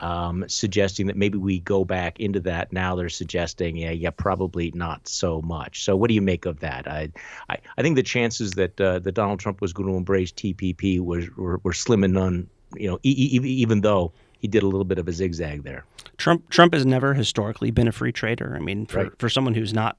um, 0.00 0.44
suggesting 0.48 1.06
that 1.06 1.16
maybe 1.16 1.38
we 1.38 1.60
go 1.60 1.82
back 1.82 2.20
into 2.20 2.40
that. 2.40 2.74
Now 2.74 2.94
they're 2.94 3.08
suggesting, 3.08 3.78
yeah, 3.78 3.92
yeah, 3.92 4.10
probably 4.10 4.70
not 4.74 5.08
so 5.08 5.40
much. 5.40 5.82
So 5.82 5.96
what 5.96 6.08
do 6.08 6.14
you 6.14 6.20
make 6.20 6.44
of 6.44 6.60
that? 6.60 6.86
I 6.86 7.10
I, 7.48 7.56
I 7.78 7.80
think 7.80 7.96
the 7.96 8.02
chances 8.02 8.50
that 8.50 8.78
uh, 8.78 8.98
that 8.98 9.12
Donald 9.12 9.40
Trump 9.40 9.62
was 9.62 9.72
going 9.72 9.88
to 9.88 9.96
embrace 9.96 10.30
TPP 10.30 11.00
was 11.00 11.30
were, 11.38 11.58
were 11.62 11.72
slim 11.72 12.04
and 12.04 12.12
none. 12.12 12.50
You 12.76 12.90
know, 12.90 12.98
e- 13.02 13.38
e- 13.40 13.62
even 13.62 13.80
though 13.80 14.12
he 14.44 14.48
did 14.48 14.62
a 14.62 14.66
little 14.66 14.84
bit 14.84 14.98
of 14.98 15.08
a 15.08 15.12
zigzag 15.12 15.62
there. 15.62 15.86
Trump 16.18 16.50
Trump 16.50 16.74
has 16.74 16.84
never 16.84 17.14
historically 17.14 17.70
been 17.70 17.88
a 17.88 17.92
free 17.92 18.12
trader. 18.12 18.54
I 18.54 18.58
mean, 18.58 18.84
for, 18.84 19.04
Right. 19.04 19.18
for 19.18 19.30
someone 19.30 19.54
who's 19.54 19.72
not 19.72 19.96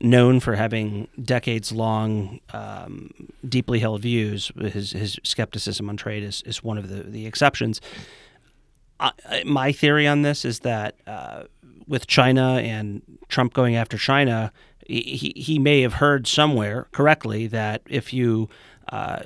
known 0.00 0.38
for 0.38 0.54
having 0.54 1.08
decades 1.20 1.72
long, 1.72 2.38
um, 2.52 3.10
deeply 3.48 3.80
held 3.80 4.00
views, 4.02 4.52
his 4.56 4.92
his 4.92 5.18
skepticism 5.24 5.88
on 5.88 5.96
trade 5.96 6.22
is, 6.22 6.44
is 6.46 6.62
one 6.62 6.78
of 6.78 6.88
the, 6.90 7.02
the 7.02 7.26
exceptions. 7.26 7.80
I, 9.00 9.42
my 9.44 9.72
theory 9.72 10.06
on 10.06 10.22
this 10.22 10.44
is 10.44 10.60
that 10.60 10.94
uh, 11.08 11.42
with 11.88 12.06
China 12.06 12.60
and 12.62 13.02
Trump 13.26 13.52
going 13.52 13.74
after 13.74 13.98
China, 13.98 14.52
he, 14.86 15.02
he 15.02 15.32
he 15.40 15.58
may 15.58 15.80
have 15.82 15.94
heard 15.94 16.28
somewhere 16.28 16.86
correctly 16.92 17.48
that 17.48 17.82
if 17.88 18.12
you 18.12 18.48
uh, 18.92 19.22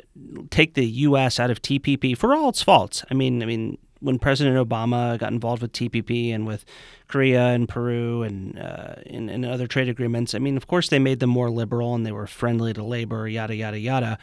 take 0.48 0.72
the 0.72 0.86
U.S. 0.86 1.38
out 1.38 1.50
of 1.50 1.60
TPP 1.60 2.16
for 2.16 2.34
all 2.34 2.48
its 2.48 2.62
faults, 2.62 3.04
I 3.10 3.14
mean, 3.14 3.42
I 3.42 3.46
mean, 3.46 3.76
when 4.00 4.18
President 4.18 4.56
Obama 4.56 5.18
got 5.18 5.32
involved 5.32 5.62
with 5.62 5.72
TPP 5.72 6.34
and 6.34 6.46
with 6.46 6.64
Korea 7.08 7.46
and 7.48 7.68
Peru 7.68 8.22
and 8.22 8.58
uh, 8.58 8.96
and, 9.06 9.30
and 9.30 9.44
other 9.44 9.66
trade 9.66 9.88
agreements, 9.88 10.34
I 10.34 10.38
mean, 10.38 10.56
of 10.56 10.66
course, 10.66 10.88
they 10.88 10.98
made 10.98 11.20
them 11.20 11.30
more 11.30 11.50
liberal 11.50 11.94
and 11.94 12.04
they 12.04 12.12
were 12.12 12.26
friendly 12.26 12.72
to 12.74 12.82
labor, 12.82 13.28
yada 13.28 13.54
yada 13.54 13.78
yada. 13.78 14.18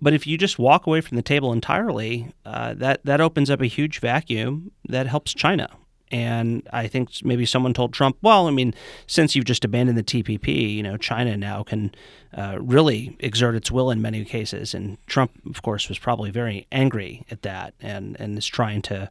But 0.00 0.12
if 0.12 0.26
you 0.26 0.36
just 0.36 0.58
walk 0.58 0.86
away 0.86 1.00
from 1.00 1.16
the 1.16 1.22
table 1.22 1.52
entirely, 1.52 2.32
uh, 2.44 2.74
that 2.74 3.04
that 3.04 3.20
opens 3.20 3.50
up 3.50 3.60
a 3.60 3.66
huge 3.66 4.00
vacuum 4.00 4.72
that 4.88 5.06
helps 5.06 5.32
China. 5.34 5.68
And 6.14 6.62
I 6.72 6.86
think 6.86 7.10
maybe 7.24 7.44
someone 7.44 7.74
told 7.74 7.92
Trump, 7.92 8.16
well, 8.22 8.46
I 8.46 8.52
mean, 8.52 8.72
since 9.08 9.34
you've 9.34 9.46
just 9.46 9.64
abandoned 9.64 9.98
the 9.98 10.04
TPP, 10.04 10.72
you 10.76 10.80
know, 10.80 10.96
China 10.96 11.36
now 11.36 11.64
can 11.64 11.92
uh, 12.32 12.58
really 12.60 13.16
exert 13.18 13.56
its 13.56 13.72
will 13.72 13.90
in 13.90 14.00
many 14.00 14.24
cases. 14.24 14.74
And 14.74 14.96
Trump, 15.08 15.32
of 15.50 15.62
course, 15.62 15.88
was 15.88 15.98
probably 15.98 16.30
very 16.30 16.68
angry 16.70 17.24
at 17.32 17.42
that 17.42 17.74
and, 17.80 18.16
and 18.20 18.38
is 18.38 18.46
trying 18.46 18.80
to 18.82 19.10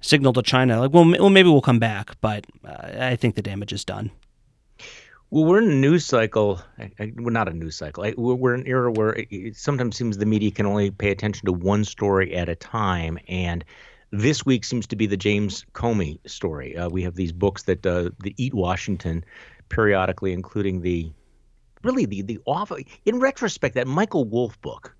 signal 0.00 0.32
to 0.32 0.42
China, 0.42 0.80
like, 0.80 0.92
well, 0.94 1.02
m- 1.02 1.16
well 1.18 1.28
maybe 1.28 1.50
we'll 1.50 1.60
come 1.60 1.78
back. 1.80 2.18
But 2.22 2.46
uh, 2.66 2.92
I 3.12 3.16
think 3.16 3.34
the 3.34 3.42
damage 3.42 3.74
is 3.74 3.84
done. 3.84 4.10
Well, 5.30 5.44
we're 5.44 5.58
in 5.60 5.70
a 5.70 5.74
news 5.74 6.06
cycle. 6.06 6.62
We're 6.98 7.30
not 7.30 7.48
a 7.48 7.52
news 7.52 7.76
cycle. 7.76 8.10
We're 8.16 8.54
in 8.54 8.60
an 8.62 8.66
era 8.66 8.90
where 8.90 9.10
it- 9.12 9.28
it 9.30 9.56
sometimes 9.56 9.96
seems 9.98 10.16
the 10.16 10.24
media 10.24 10.50
can 10.50 10.64
only 10.64 10.90
pay 10.90 11.10
attention 11.10 11.44
to 11.44 11.52
one 11.52 11.84
story 11.84 12.34
at 12.34 12.48
a 12.48 12.54
time. 12.54 13.18
And 13.28 13.62
this 14.10 14.44
week 14.44 14.64
seems 14.64 14.86
to 14.88 14.96
be 14.96 15.06
the 15.06 15.16
James 15.16 15.64
Comey 15.72 16.18
story. 16.28 16.76
Uh, 16.76 16.88
we 16.88 17.02
have 17.02 17.14
these 17.14 17.32
books 17.32 17.64
that 17.64 17.84
uh, 17.86 18.10
that 18.20 18.34
eat 18.36 18.54
Washington 18.54 19.24
periodically, 19.68 20.32
including 20.32 20.80
the 20.80 21.12
really 21.82 22.06
the 22.06 22.22
the 22.22 22.40
off. 22.46 22.72
In 23.04 23.20
retrospect, 23.20 23.74
that 23.74 23.86
Michael 23.86 24.24
Wolff 24.24 24.60
book. 24.60 24.94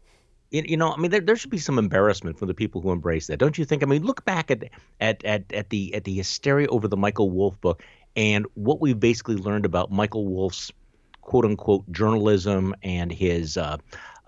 You 0.51 0.63
you 0.67 0.77
know, 0.79 0.93
I 0.93 0.97
mean, 0.97 1.11
there, 1.11 1.21
there 1.21 1.37
should 1.37 1.51
be 1.51 1.59
some 1.59 1.79
embarrassment 1.79 2.39
for 2.39 2.47
the 2.47 2.55
people 2.55 2.81
who 2.81 2.91
embrace 2.91 3.27
that, 3.27 3.39
don't 3.39 3.59
you 3.59 3.67
think? 3.67 3.83
I 3.83 3.87
mean, 3.87 4.03
look 4.05 4.25
back 4.25 4.51
at 4.51 4.65
at 5.01 5.25
at, 5.25 5.53
at 5.53 5.71
the 5.71 5.95
at 5.95 6.05
the 6.05 6.15
hysteria 6.15 6.69
over 6.69 6.89
the 6.89 6.97
Michael 6.97 7.31
Wolff 7.31 7.61
book 7.61 7.83
and 8.17 8.47
what 8.55 8.81
we've 8.81 8.99
basically 8.99 9.37
learned 9.37 9.67
about 9.67 9.91
Michael 9.91 10.27
Wolff's 10.27 10.73
quote 11.21 11.45
unquote 11.45 11.91
journalism 11.93 12.75
and 12.83 13.13
his 13.13 13.57
uh, 13.59 13.77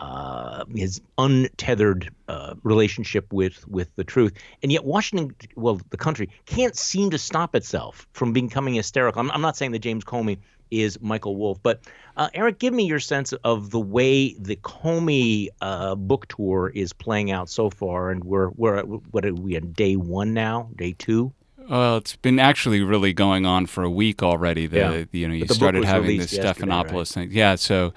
uh, 0.01 0.65
his 0.75 1.01
untethered 1.19 2.11
uh, 2.27 2.55
relationship 2.63 3.31
with 3.33 3.69
with 3.69 3.95
the 3.97 4.05
truth, 4.05 4.33
and 4.63 4.73
yet 4.73 4.85
Washington, 4.85 5.37
well, 5.57 5.79
the 5.91 5.97
country 5.99 6.31
can't 6.47 6.75
seem 6.75 7.11
to 7.11 7.19
stop 7.19 7.55
itself 7.55 8.07
from 8.13 8.33
becoming 8.33 8.75
hysterical. 8.75 9.21
I'm, 9.21 9.31
I'm 9.31 9.43
not 9.43 9.57
saying 9.59 9.73
that 9.73 9.81
James 9.81 10.03
Comey 10.05 10.39
is 10.71 10.99
Michael 11.03 11.37
Wolff, 11.37 11.59
but 11.63 11.81
uh, 12.17 12.31
Eric, 12.33 12.59
give 12.59 12.73
me 12.73 12.85
your 12.87 13.01
sense 13.01 13.33
of 13.45 13.71
the 13.71 13.81
way 13.81 14.35
the 14.39 14.57
Comey 14.57 15.49
uh, 15.61 15.95
book 15.97 16.27
tour 16.29 16.73
is 16.75 16.93
playing 16.95 17.31
out 17.31 17.51
so 17.51 17.69
far, 17.69 18.11
and 18.11 18.25
we're 18.25 18.49
we're 18.51 18.83
what 18.83 19.27
are 19.27 19.35
we 19.35 19.57
on 19.57 19.73
day 19.73 19.97
one 19.97 20.33
now, 20.33 20.71
day 20.77 20.95
two? 20.97 21.33
Well, 21.69 21.99
it's 21.99 22.17
been 22.17 22.39
actually 22.39 22.81
really 22.83 23.13
going 23.13 23.45
on 23.45 23.67
for 23.67 23.85
a 23.85 23.91
week 23.91 24.23
already. 24.23 24.67
The 24.67 24.79
Yeah. 24.79 25.05
you 25.13 25.29
know 25.29 25.35
you 25.35 25.45
the 25.45 25.55
started 25.55 25.85
having 25.85 26.09
released 26.09 26.31
this 26.31 26.41
Stephanopoulos 26.41 27.13
thing. 27.13 27.31
Yeah, 27.33 27.57
so 27.57 27.93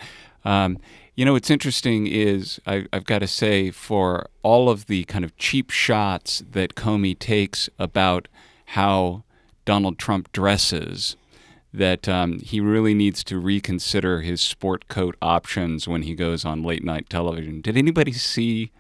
um, 0.46 0.80
you 1.16 1.26
know 1.26 1.34
what's 1.34 1.50
interesting 1.50 2.08
is 2.08 2.60
I, 2.66 2.86
I've 2.92 3.06
got 3.06 3.20
to 3.20 3.28
say 3.28 3.70
for 3.72 4.28
all 4.42 4.70
of 4.70 4.88
the 4.88 5.04
kind 5.06 5.24
of 5.24 5.36
cheap 5.38 5.70
shots 5.70 6.44
that 6.52 6.76
Comey 6.76 7.18
takes 7.18 7.70
about 7.78 8.28
how 8.68 9.24
Donald 9.66 10.00
Trump 10.00 10.32
dresses, 10.32 11.16
that 11.74 12.08
um, 12.10 12.40
he 12.40 12.60
really 12.60 12.94
needs 12.94 13.24
to 13.26 13.40
reconsider 13.40 14.22
his 14.22 14.42
sport 14.42 14.88
coat 14.88 15.16
options 15.22 15.88
when 15.88 16.04
he 16.04 16.16
goes 16.16 16.46
on 16.46 16.64
late 16.64 16.84
night 16.84 17.10
television. 17.10 17.62
Did 17.62 17.78
anybody 17.78 18.12
see 18.12 18.72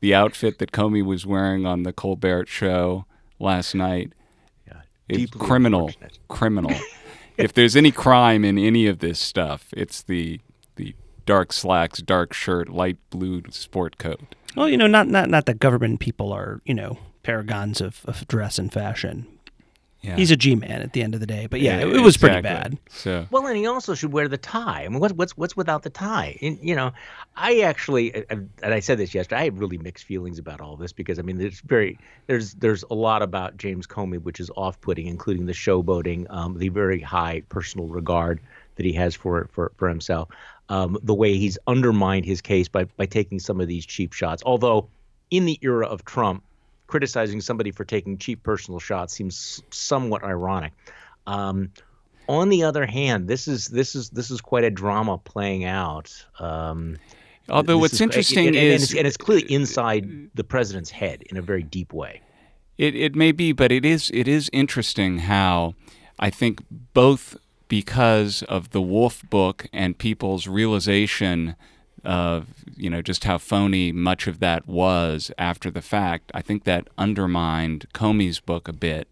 the 0.00 0.14
outfit 0.14 0.58
that 0.58 0.72
Comey 0.72 1.04
was 1.04 1.26
wearing 1.26 1.66
on 1.66 1.82
the 1.82 1.92
Colbert 1.92 2.48
Show 2.48 3.04
last 3.38 3.74
night? 3.74 4.12
It's 5.10 5.22
Deeply 5.22 5.46
criminal, 5.46 5.90
criminal. 6.28 6.72
if 7.36 7.52
there's 7.52 7.74
any 7.74 7.90
crime 7.90 8.44
in 8.44 8.58
any 8.58 8.86
of 8.86 9.00
this 9.00 9.18
stuff, 9.18 9.66
it's 9.72 10.02
the 10.02 10.40
dark 11.30 11.52
slacks, 11.52 12.02
dark 12.02 12.32
shirt, 12.34 12.68
light 12.68 12.96
blue 13.10 13.40
sport 13.50 13.98
coat. 13.98 14.34
Well, 14.56 14.68
you 14.68 14.76
know, 14.76 14.88
not 14.88 15.06
not 15.06 15.30
not 15.30 15.46
that 15.46 15.60
government 15.60 16.00
people 16.00 16.32
are, 16.32 16.60
you 16.64 16.74
know, 16.74 16.98
paragons 17.22 17.80
of, 17.80 18.00
of 18.04 18.26
dress 18.26 18.58
and 18.58 18.72
fashion. 18.72 19.28
Yeah. 20.00 20.16
He's 20.16 20.32
a 20.32 20.36
G 20.36 20.56
man 20.56 20.82
at 20.82 20.92
the 20.92 21.02
end 21.04 21.14
of 21.14 21.20
the 21.20 21.28
day. 21.28 21.46
But 21.46 21.60
yeah, 21.60 21.78
it, 21.78 21.94
it 21.94 22.00
was 22.00 22.16
pretty 22.16 22.40
bad. 22.40 22.78
So 22.88 23.28
Well, 23.30 23.46
and 23.46 23.56
he 23.56 23.64
also 23.66 23.94
should 23.94 24.12
wear 24.12 24.26
the 24.26 24.38
tie. 24.38 24.84
I 24.84 24.88
mean, 24.88 24.98
what's 24.98 25.14
what's 25.14 25.36
what's 25.36 25.56
without 25.56 25.84
the 25.84 25.90
tie? 25.90 26.36
And, 26.42 26.58
you 26.60 26.74
know, 26.74 26.90
I 27.36 27.60
actually, 27.60 28.24
and 28.28 28.50
I 28.60 28.80
said 28.80 28.98
this 28.98 29.14
yesterday. 29.14 29.42
I 29.42 29.44
have 29.44 29.60
really 29.60 29.78
mixed 29.78 30.06
feelings 30.06 30.40
about 30.40 30.60
all 30.60 30.74
this 30.76 30.92
because 30.92 31.20
I 31.20 31.22
mean, 31.22 31.38
there's 31.38 31.60
very 31.60 31.96
there's 32.26 32.54
there's 32.54 32.82
a 32.90 32.94
lot 32.94 33.22
about 33.22 33.56
James 33.56 33.86
Comey 33.86 34.20
which 34.20 34.40
is 34.40 34.50
off-putting, 34.56 35.06
including 35.06 35.46
the 35.46 35.52
showboating, 35.52 36.26
um, 36.30 36.58
the 36.58 36.70
very 36.70 37.00
high 37.00 37.42
personal 37.50 37.86
regard 37.86 38.40
that 38.76 38.86
he 38.86 38.94
has 38.94 39.14
for 39.14 39.48
for 39.52 39.70
for 39.76 39.88
himself, 39.88 40.28
um, 40.70 40.96
the 41.02 41.14
way 41.14 41.36
he's 41.36 41.58
undermined 41.66 42.24
his 42.24 42.40
case 42.40 42.68
by 42.68 42.84
by 42.84 43.04
taking 43.04 43.38
some 43.38 43.60
of 43.60 43.68
these 43.68 43.84
cheap 43.84 44.14
shots. 44.14 44.42
Although, 44.46 44.88
in 45.30 45.44
the 45.44 45.58
era 45.60 45.86
of 45.86 46.04
Trump, 46.06 46.42
criticizing 46.86 47.40
somebody 47.42 47.70
for 47.70 47.84
taking 47.84 48.16
cheap 48.16 48.42
personal 48.42 48.80
shots 48.80 49.12
seems 49.12 49.62
somewhat 49.70 50.24
ironic. 50.24 50.72
Um, 51.26 51.70
On 52.28 52.48
the 52.48 52.62
other 52.62 52.86
hand, 52.86 53.28
this 53.28 53.46
is 53.48 53.66
this 53.66 53.94
is 53.94 54.10
this 54.10 54.30
is 54.30 54.40
quite 54.40 54.64
a 54.64 54.70
drama 54.70 55.18
playing 55.18 55.64
out. 55.64 56.10
Um, 56.38 56.96
Although 57.48 57.78
what's 57.78 57.94
is- 57.94 58.00
interesting 58.00 58.46
and, 58.48 58.56
and 58.56 58.66
is 58.74 58.82
it's, 58.84 58.94
and 58.94 59.06
it's 59.06 59.16
clearly 59.16 59.52
inside 59.52 60.30
the 60.34 60.44
president's 60.44 60.90
head 60.90 61.22
in 61.30 61.36
a 61.36 61.42
very 61.42 61.64
deep 61.64 61.92
way. 61.92 62.20
It 62.78 62.94
it 62.94 63.14
may 63.16 63.32
be, 63.32 63.52
but 63.52 63.72
it 63.72 63.84
is 63.84 64.10
it 64.14 64.28
is 64.28 64.48
interesting 64.52 65.18
how 65.18 65.74
I 66.18 66.30
think 66.30 66.62
both 66.94 67.36
because 67.70 68.42
of 68.42 68.70
the 68.70 68.82
Wolff 68.82 69.22
book 69.30 69.68
and 69.72 69.96
people's 69.96 70.48
realization 70.48 71.54
of 72.04 72.48
you 72.76 72.90
know 72.90 73.00
just 73.00 73.24
how 73.24 73.38
phony 73.38 73.92
much 73.92 74.26
of 74.26 74.40
that 74.40 74.66
was 74.66 75.30
after 75.38 75.70
the 75.70 75.80
fact. 75.80 76.30
I 76.34 76.42
think 76.42 76.64
that 76.64 76.88
undermined 76.98 77.86
Comey's 77.94 78.40
book 78.40 78.66
a 78.66 78.72
bit, 78.72 79.08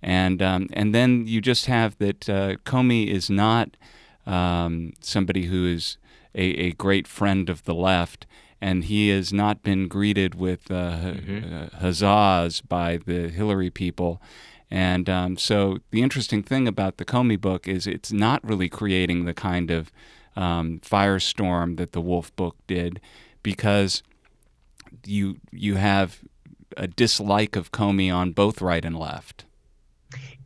and 0.00 0.40
um, 0.40 0.68
and 0.72 0.94
then 0.94 1.26
you 1.26 1.40
just 1.40 1.66
have 1.66 1.98
that 1.98 2.28
uh, 2.28 2.56
Comey 2.64 3.08
is 3.08 3.28
not 3.28 3.76
um, 4.24 4.92
somebody 5.00 5.46
who 5.46 5.66
is 5.66 5.98
a, 6.34 6.44
a 6.44 6.70
great 6.72 7.08
friend 7.08 7.50
of 7.50 7.64
the 7.64 7.74
left, 7.74 8.24
and 8.60 8.84
he 8.84 9.08
has 9.08 9.32
not 9.32 9.64
been 9.64 9.88
greeted 9.88 10.36
with 10.36 10.70
uh, 10.70 10.74
uh, 10.74 11.68
huzzas 11.80 12.60
by 12.60 12.98
the 12.98 13.30
Hillary 13.30 13.70
people. 13.70 14.22
And 14.70 15.08
um, 15.08 15.36
so 15.36 15.78
the 15.90 16.02
interesting 16.02 16.42
thing 16.42 16.66
about 16.66 16.96
the 16.96 17.04
Comey 17.04 17.40
book 17.40 17.68
is 17.68 17.86
it's 17.86 18.12
not 18.12 18.42
really 18.42 18.68
creating 18.68 19.24
the 19.24 19.34
kind 19.34 19.70
of 19.70 19.92
um, 20.34 20.80
firestorm 20.80 21.76
that 21.76 21.92
the 21.92 22.00
Wolff 22.00 22.34
book 22.36 22.56
did, 22.66 23.00
because 23.42 24.02
you 25.04 25.38
you 25.52 25.76
have 25.76 26.20
a 26.76 26.86
dislike 26.86 27.56
of 27.56 27.72
Comey 27.72 28.12
on 28.12 28.32
both 28.32 28.60
right 28.60 28.84
and 28.84 28.98
left. 28.98 29.44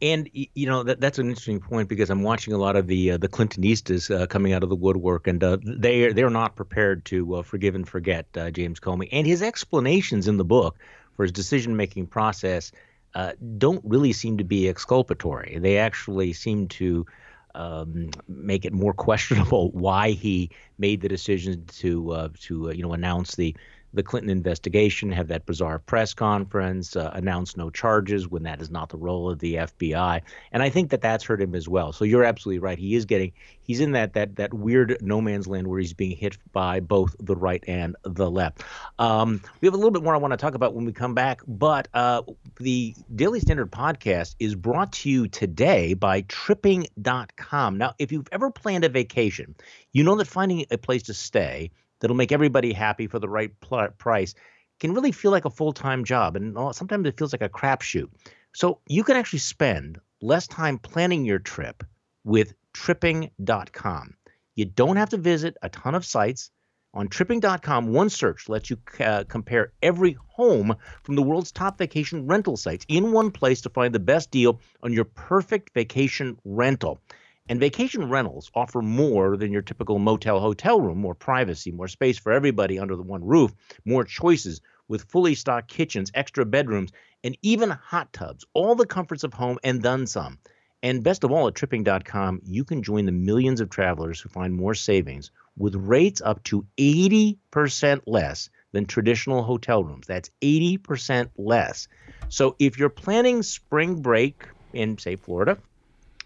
And 0.02 0.30
you 0.32 0.66
know 0.66 0.82
that 0.82 1.00
that's 1.00 1.18
an 1.18 1.28
interesting 1.28 1.60
point 1.60 1.88
because 1.88 2.08
I'm 2.08 2.22
watching 2.22 2.54
a 2.54 2.58
lot 2.58 2.76
of 2.76 2.86
the 2.86 3.12
uh, 3.12 3.16
the 3.18 3.28
Clintonistas 3.28 4.14
uh, 4.14 4.26
coming 4.26 4.52
out 4.52 4.62
of 4.62 4.68
the 4.68 4.76
woodwork, 4.76 5.26
and 5.26 5.42
uh, 5.44 5.58
they 5.62 6.12
they're 6.12 6.30
not 6.30 6.56
prepared 6.56 7.04
to 7.06 7.36
uh, 7.36 7.42
forgive 7.42 7.74
and 7.74 7.86
forget 7.86 8.26
uh, 8.36 8.50
James 8.50 8.80
Comey 8.80 9.08
and 9.12 9.26
his 9.26 9.42
explanations 9.42 10.28
in 10.28 10.38
the 10.38 10.44
book 10.44 10.78
for 11.16 11.24
his 11.24 11.32
decision 11.32 11.76
making 11.76 12.06
process 12.06 12.72
uh, 13.14 13.32
don't 13.58 13.82
really 13.84 14.12
seem 14.12 14.38
to 14.38 14.44
be 14.44 14.68
exculpatory. 14.68 15.58
They 15.58 15.78
actually 15.78 16.32
seem 16.32 16.68
to 16.68 17.06
um, 17.54 18.10
make 18.28 18.64
it 18.64 18.72
more 18.72 18.92
questionable 19.06 19.70
why 19.72 20.10
he 20.10 20.50
made 20.78 21.00
the 21.00 21.08
decision 21.08 21.64
to 21.78 22.12
uh, 22.12 22.28
to 22.40 22.70
uh, 22.70 22.72
you 22.72 22.82
know 22.82 22.92
announce 22.92 23.34
the 23.36 23.56
the 23.92 24.02
Clinton 24.02 24.30
investigation, 24.30 25.10
have 25.12 25.28
that 25.28 25.46
bizarre 25.46 25.78
press 25.78 26.14
conference, 26.14 26.96
uh, 26.96 27.10
announce 27.14 27.56
no 27.56 27.70
charges 27.70 28.28
when 28.28 28.44
that 28.44 28.60
is 28.60 28.70
not 28.70 28.88
the 28.88 28.96
role 28.96 29.30
of 29.30 29.38
the 29.38 29.54
FBI, 29.54 30.22
and 30.52 30.62
I 30.62 30.70
think 30.70 30.90
that 30.90 31.00
that's 31.00 31.24
hurt 31.24 31.40
him 31.40 31.54
as 31.54 31.68
well. 31.68 31.92
So 31.92 32.04
you're 32.04 32.24
absolutely 32.24 32.60
right. 32.60 32.78
He 32.78 32.94
is 32.94 33.04
getting 33.04 33.32
he's 33.62 33.80
in 33.80 33.92
that 33.92 34.14
that 34.14 34.36
that 34.36 34.54
weird 34.54 34.98
no 35.00 35.20
man's 35.20 35.46
land 35.46 35.66
where 35.66 35.80
he's 35.80 35.92
being 35.92 36.16
hit 36.16 36.38
by 36.52 36.80
both 36.80 37.16
the 37.18 37.36
right 37.36 37.62
and 37.66 37.96
the 38.02 38.30
left. 38.30 38.62
Um, 38.98 39.40
we 39.60 39.66
have 39.66 39.74
a 39.74 39.76
little 39.76 39.90
bit 39.90 40.02
more 40.02 40.14
I 40.14 40.18
want 40.18 40.32
to 40.32 40.36
talk 40.36 40.54
about 40.54 40.74
when 40.74 40.84
we 40.84 40.92
come 40.92 41.14
back, 41.14 41.40
but 41.46 41.88
uh, 41.94 42.22
the 42.56 42.94
Daily 43.14 43.40
Standard 43.40 43.70
podcast 43.70 44.36
is 44.38 44.54
brought 44.54 44.92
to 44.92 45.10
you 45.10 45.28
today 45.28 45.94
by 45.94 46.22
Tripping.com. 46.22 47.78
Now, 47.78 47.94
if 47.98 48.12
you've 48.12 48.28
ever 48.32 48.50
planned 48.50 48.84
a 48.84 48.88
vacation, 48.88 49.54
you 49.92 50.04
know 50.04 50.16
that 50.16 50.26
finding 50.26 50.66
a 50.70 50.78
place 50.78 51.04
to 51.04 51.14
stay 51.14 51.70
that'll 52.00 52.16
make 52.16 52.32
everybody 52.32 52.72
happy 52.72 53.06
for 53.06 53.18
the 53.18 53.28
right 53.28 53.52
pl- 53.60 53.88
price 53.98 54.34
can 54.78 54.94
really 54.94 55.12
feel 55.12 55.30
like 55.30 55.44
a 55.44 55.50
full-time 55.50 56.04
job 56.04 56.36
and 56.36 56.56
sometimes 56.74 57.06
it 57.06 57.18
feels 57.18 57.32
like 57.32 57.42
a 57.42 57.48
crapshoot. 57.48 58.08
So 58.54 58.80
you 58.88 59.04
can 59.04 59.16
actually 59.16 59.40
spend 59.40 60.00
less 60.22 60.46
time 60.46 60.78
planning 60.78 61.24
your 61.24 61.38
trip 61.38 61.84
with 62.24 62.54
tripping.com 62.72 64.14
you 64.60 64.66
don't 64.66 64.96
have 64.96 65.08
to 65.08 65.16
visit 65.16 65.56
a 65.62 65.70
ton 65.70 65.94
of 65.94 66.04
sites. 66.04 66.50
On 66.92 67.08
tripping.com 67.08 67.94
one 67.94 68.10
search 68.10 68.46
lets 68.48 68.68
you 68.68 68.76
uh, 68.98 69.24
compare 69.28 69.72
every 69.80 70.18
home 70.26 70.76
from 71.02 71.14
the 71.14 71.22
world's 71.22 71.50
top 71.50 71.78
vacation 71.78 72.26
rental 72.26 72.58
sites 72.58 72.84
in 72.88 73.12
one 73.12 73.30
place 73.30 73.62
to 73.62 73.70
find 73.70 73.94
the 73.94 74.00
best 74.00 74.30
deal 74.30 74.60
on 74.82 74.92
your 74.92 75.04
perfect 75.04 75.72
vacation 75.72 76.36
rental 76.44 77.00
and 77.48 77.58
vacation 77.58 78.08
rentals 78.08 78.50
offer 78.54 78.80
more 78.80 79.36
than 79.36 79.52
your 79.52 79.62
typical 79.62 79.98
motel 79.98 80.38
hotel 80.40 80.80
room 80.80 80.98
more 80.98 81.14
privacy, 81.14 81.72
more 81.72 81.88
space 81.88 82.18
for 82.18 82.32
everybody 82.32 82.78
under 82.78 82.94
the 82.96 83.02
one 83.02 83.24
roof, 83.24 83.52
more 83.84 84.04
choices 84.04 84.60
with 84.86 85.10
fully 85.10 85.34
stocked 85.34 85.68
kitchens, 85.68 86.10
extra 86.14 86.44
bedrooms, 86.44 86.92
and 87.24 87.36
even 87.42 87.70
hot 87.70 88.12
tubs. 88.12 88.44
All 88.54 88.74
the 88.74 88.86
comforts 88.86 89.24
of 89.24 89.34
home 89.34 89.58
and 89.64 89.82
then 89.82 90.06
some. 90.06 90.38
And 90.82 91.02
best 91.04 91.24
of 91.24 91.30
all, 91.30 91.48
at 91.48 91.54
tripping.com, 91.54 92.40
you 92.44 92.64
can 92.64 92.82
join 92.82 93.04
the 93.04 93.12
millions 93.12 93.60
of 93.60 93.68
travelers 93.68 94.20
who 94.20 94.28
find 94.30 94.54
more 94.54 94.74
savings 94.74 95.30
with 95.56 95.74
rates 95.74 96.22
up 96.22 96.42
to 96.44 96.66
80% 96.78 98.00
less 98.06 98.48
than 98.72 98.86
traditional 98.86 99.42
hotel 99.42 99.84
rooms. 99.84 100.06
That's 100.06 100.30
80% 100.40 101.30
less. 101.36 101.88
So 102.28 102.56
if 102.58 102.78
you're 102.78 102.88
planning 102.88 103.42
spring 103.42 104.00
break 104.00 104.44
in, 104.72 104.96
say, 104.98 105.16
Florida, 105.16 105.58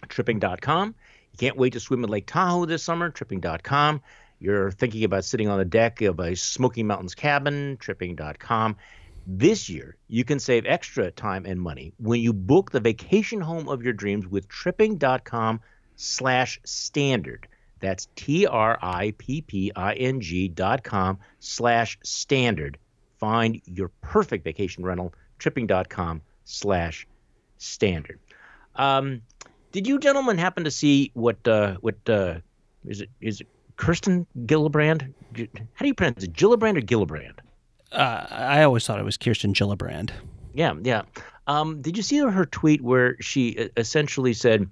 tripping.com. 0.09 0.95
You 1.35 1.39
can't 1.39 1.57
wait 1.57 1.73
to 1.73 1.81
swim 1.81 2.05
at 2.05 2.11
Lake 2.11 2.27
Tahoe 2.29 2.65
this 2.65 2.85
summer, 2.85 3.11
tripping.com. 3.11 4.01
You're 4.39 4.71
thinking 4.71 5.03
about 5.03 5.25
sitting 5.25 5.49
on 5.49 5.59
the 5.59 5.65
deck 5.65 6.01
of 6.03 6.21
a 6.21 6.37
Smoky 6.37 6.85
Mountains 6.85 7.17
cabin, 7.17 7.77
tripping.com. 7.81 8.77
This 9.27 9.69
year, 9.69 9.97
you 10.07 10.23
can 10.23 10.39
save 10.39 10.65
extra 10.65 11.11
time 11.11 11.45
and 11.45 11.61
money 11.61 11.93
when 11.99 12.21
you 12.21 12.33
book 12.33 12.71
the 12.71 12.79
vacation 12.79 13.41
home 13.41 13.69
of 13.69 13.83
your 13.83 13.95
dreams 13.95 14.29
with 14.29 14.47
tripping.com 14.47 15.61
slash 15.97 16.61
standard. 16.63 17.49
That's 17.81 18.07
T-R-I-P-P-I-N-G 18.15 18.79
dot 20.49 20.85
com 20.85 21.19
slash 21.41 21.99
standard. 22.05 22.79
Find 23.19 23.61
your 23.65 23.89
perfect 24.03 24.45
vacation 24.45 24.85
rental, 24.85 25.13
tripping.com 25.41 26.23
slash 26.45 27.09
standard. 27.59 28.21
Um, 28.77 29.23
did 29.75 29.89
you 29.89 29.99
gentlemen 29.99 30.39
happen 30.39 30.63
to 30.63 30.71
see 30.71 31.11
what 31.15 31.47
uh, 31.49 31.75
what 31.81 31.97
uh, 32.09 32.37
is 32.87 33.01
it 33.01 33.11
is 33.21 33.41
it 33.41 33.49
Kirsten 33.77 34.25
Gillibrand? 34.47 35.13
How 35.37 35.83
do 35.83 35.87
you 35.89 35.95
pronounce 35.95 36.23
it? 36.23 36.33
Gillibrand 36.33 36.79
or 36.79 36.81
Gillibrand? 36.81 37.41
Uh, 37.91 38.25
I 38.31 38.63
always 38.63 38.87
thought 38.87 39.01
it 39.01 39.05
was 39.05 39.17
Kirsten 39.17 39.53
Gillibrand. 39.53 40.11
Yeah, 40.55 40.75
yeah. 40.81 41.03
Um, 41.49 41.83
did 41.83 41.97
you 41.97 42.05
see 42.05 42.19
her 42.19 42.47
tweet 42.47 42.83
where 42.83 43.21
she 43.21 43.59
uh, 43.59 43.69
essentially 43.77 44.33
said, 44.33 44.71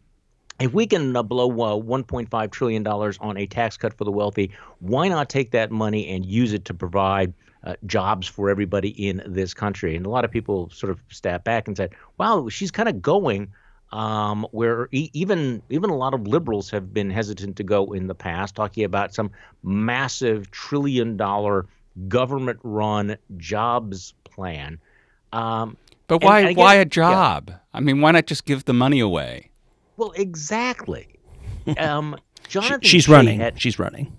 if 0.60 0.72
we 0.72 0.86
can 0.86 1.16
uh, 1.16 1.24
blow 1.24 1.50
uh, 1.50 1.82
1.5 1.82 2.50
trillion 2.52 2.84
dollars 2.84 3.18
on 3.20 3.36
a 3.36 3.46
tax 3.46 3.76
cut 3.76 3.92
for 3.92 4.04
the 4.04 4.12
wealthy, 4.12 4.52
why 4.78 5.08
not 5.08 5.28
take 5.28 5.50
that 5.50 5.72
money 5.72 6.08
and 6.10 6.24
use 6.24 6.52
it 6.52 6.64
to 6.66 6.74
provide 6.74 7.34
uh, 7.64 7.74
jobs 7.86 8.28
for 8.28 8.50
everybody 8.50 8.90
in 8.90 9.20
this 9.26 9.52
country? 9.52 9.96
And 9.96 10.06
a 10.06 10.10
lot 10.10 10.24
of 10.24 10.30
people 10.30 10.70
sort 10.70 10.90
of 10.90 11.00
stepped 11.08 11.44
back 11.44 11.66
and 11.66 11.76
said, 11.76 11.90
"Wow, 12.18 12.48
she's 12.48 12.70
kind 12.70 12.88
of 12.88 13.02
going." 13.02 13.52
Um, 13.92 14.46
where 14.52 14.88
e- 14.90 15.10
even 15.12 15.60
even 15.68 15.90
a 15.90 15.96
lot 15.96 16.14
of 16.14 16.26
liberals 16.26 16.70
have 16.70 16.94
been 16.94 17.10
hesitant 17.10 17.56
to 17.56 17.62
go 17.62 17.92
in 17.92 18.06
the 18.06 18.14
past, 18.14 18.54
talking 18.54 18.84
about 18.84 19.14
some 19.14 19.30
massive 19.62 20.50
trillion 20.50 21.16
dollar 21.18 21.66
government 22.08 22.58
run 22.62 23.16
jobs 23.36 24.14
plan. 24.24 24.78
Um, 25.34 25.76
But 26.06 26.22
why 26.24 26.40
and 26.40 26.48
I 26.48 26.52
why 26.54 26.74
a 26.76 26.86
job? 26.86 27.52
I 27.74 27.80
mean, 27.80 28.00
why 28.00 28.12
not 28.12 28.26
just 28.26 28.46
give 28.46 28.64
the 28.64 28.72
money 28.72 28.98
away? 29.00 29.50
well, 29.98 30.12
exactly. 30.16 31.08
Um, 31.78 32.16
She, 32.48 32.48
Jonathan 32.48 32.80
she's 32.82 33.06
Chait 33.06 33.12
running. 33.12 33.40
had- 33.40 33.60
she's 33.60 33.78
running. 33.78 34.12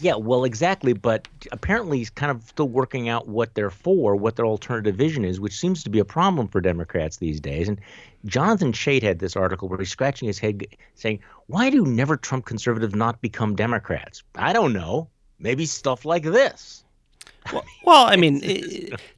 Yeah, 0.00 0.14
well, 0.14 0.44
exactly. 0.44 0.92
But 0.92 1.26
apparently, 1.50 1.98
he's 1.98 2.10
kind 2.10 2.30
of 2.30 2.42
still 2.44 2.68
working 2.68 3.08
out 3.08 3.28
what 3.28 3.54
they're 3.54 3.70
for, 3.70 4.14
what 4.14 4.36
their 4.36 4.46
alternative 4.46 4.94
vision 4.94 5.24
is, 5.24 5.40
which 5.40 5.58
seems 5.58 5.82
to 5.84 5.90
be 5.90 5.98
a 5.98 6.04
problem 6.04 6.48
for 6.48 6.60
Democrats 6.60 7.16
these 7.16 7.40
days. 7.40 7.68
And 7.68 7.80
Jonathan 8.24 8.72
Chait 8.72 9.02
had 9.02 9.18
this 9.18 9.36
article 9.36 9.68
where 9.68 9.78
he's 9.78 9.90
scratching 9.90 10.28
his 10.28 10.38
head, 10.38 10.64
saying, 10.94 11.20
"Why 11.46 11.70
do 11.70 11.84
never 11.84 12.16
Trump 12.16 12.46
conservatives 12.46 12.94
not 12.94 13.20
become 13.20 13.56
Democrats? 13.56 14.22
I 14.34 14.52
don't 14.52 14.72
know. 14.72 15.08
Maybe 15.38 15.66
stuff 15.66 16.04
like 16.04 16.22
this." 16.22 16.84
Well, 17.52 17.64
well 17.84 18.06
I 18.06 18.16
mean, 18.16 18.40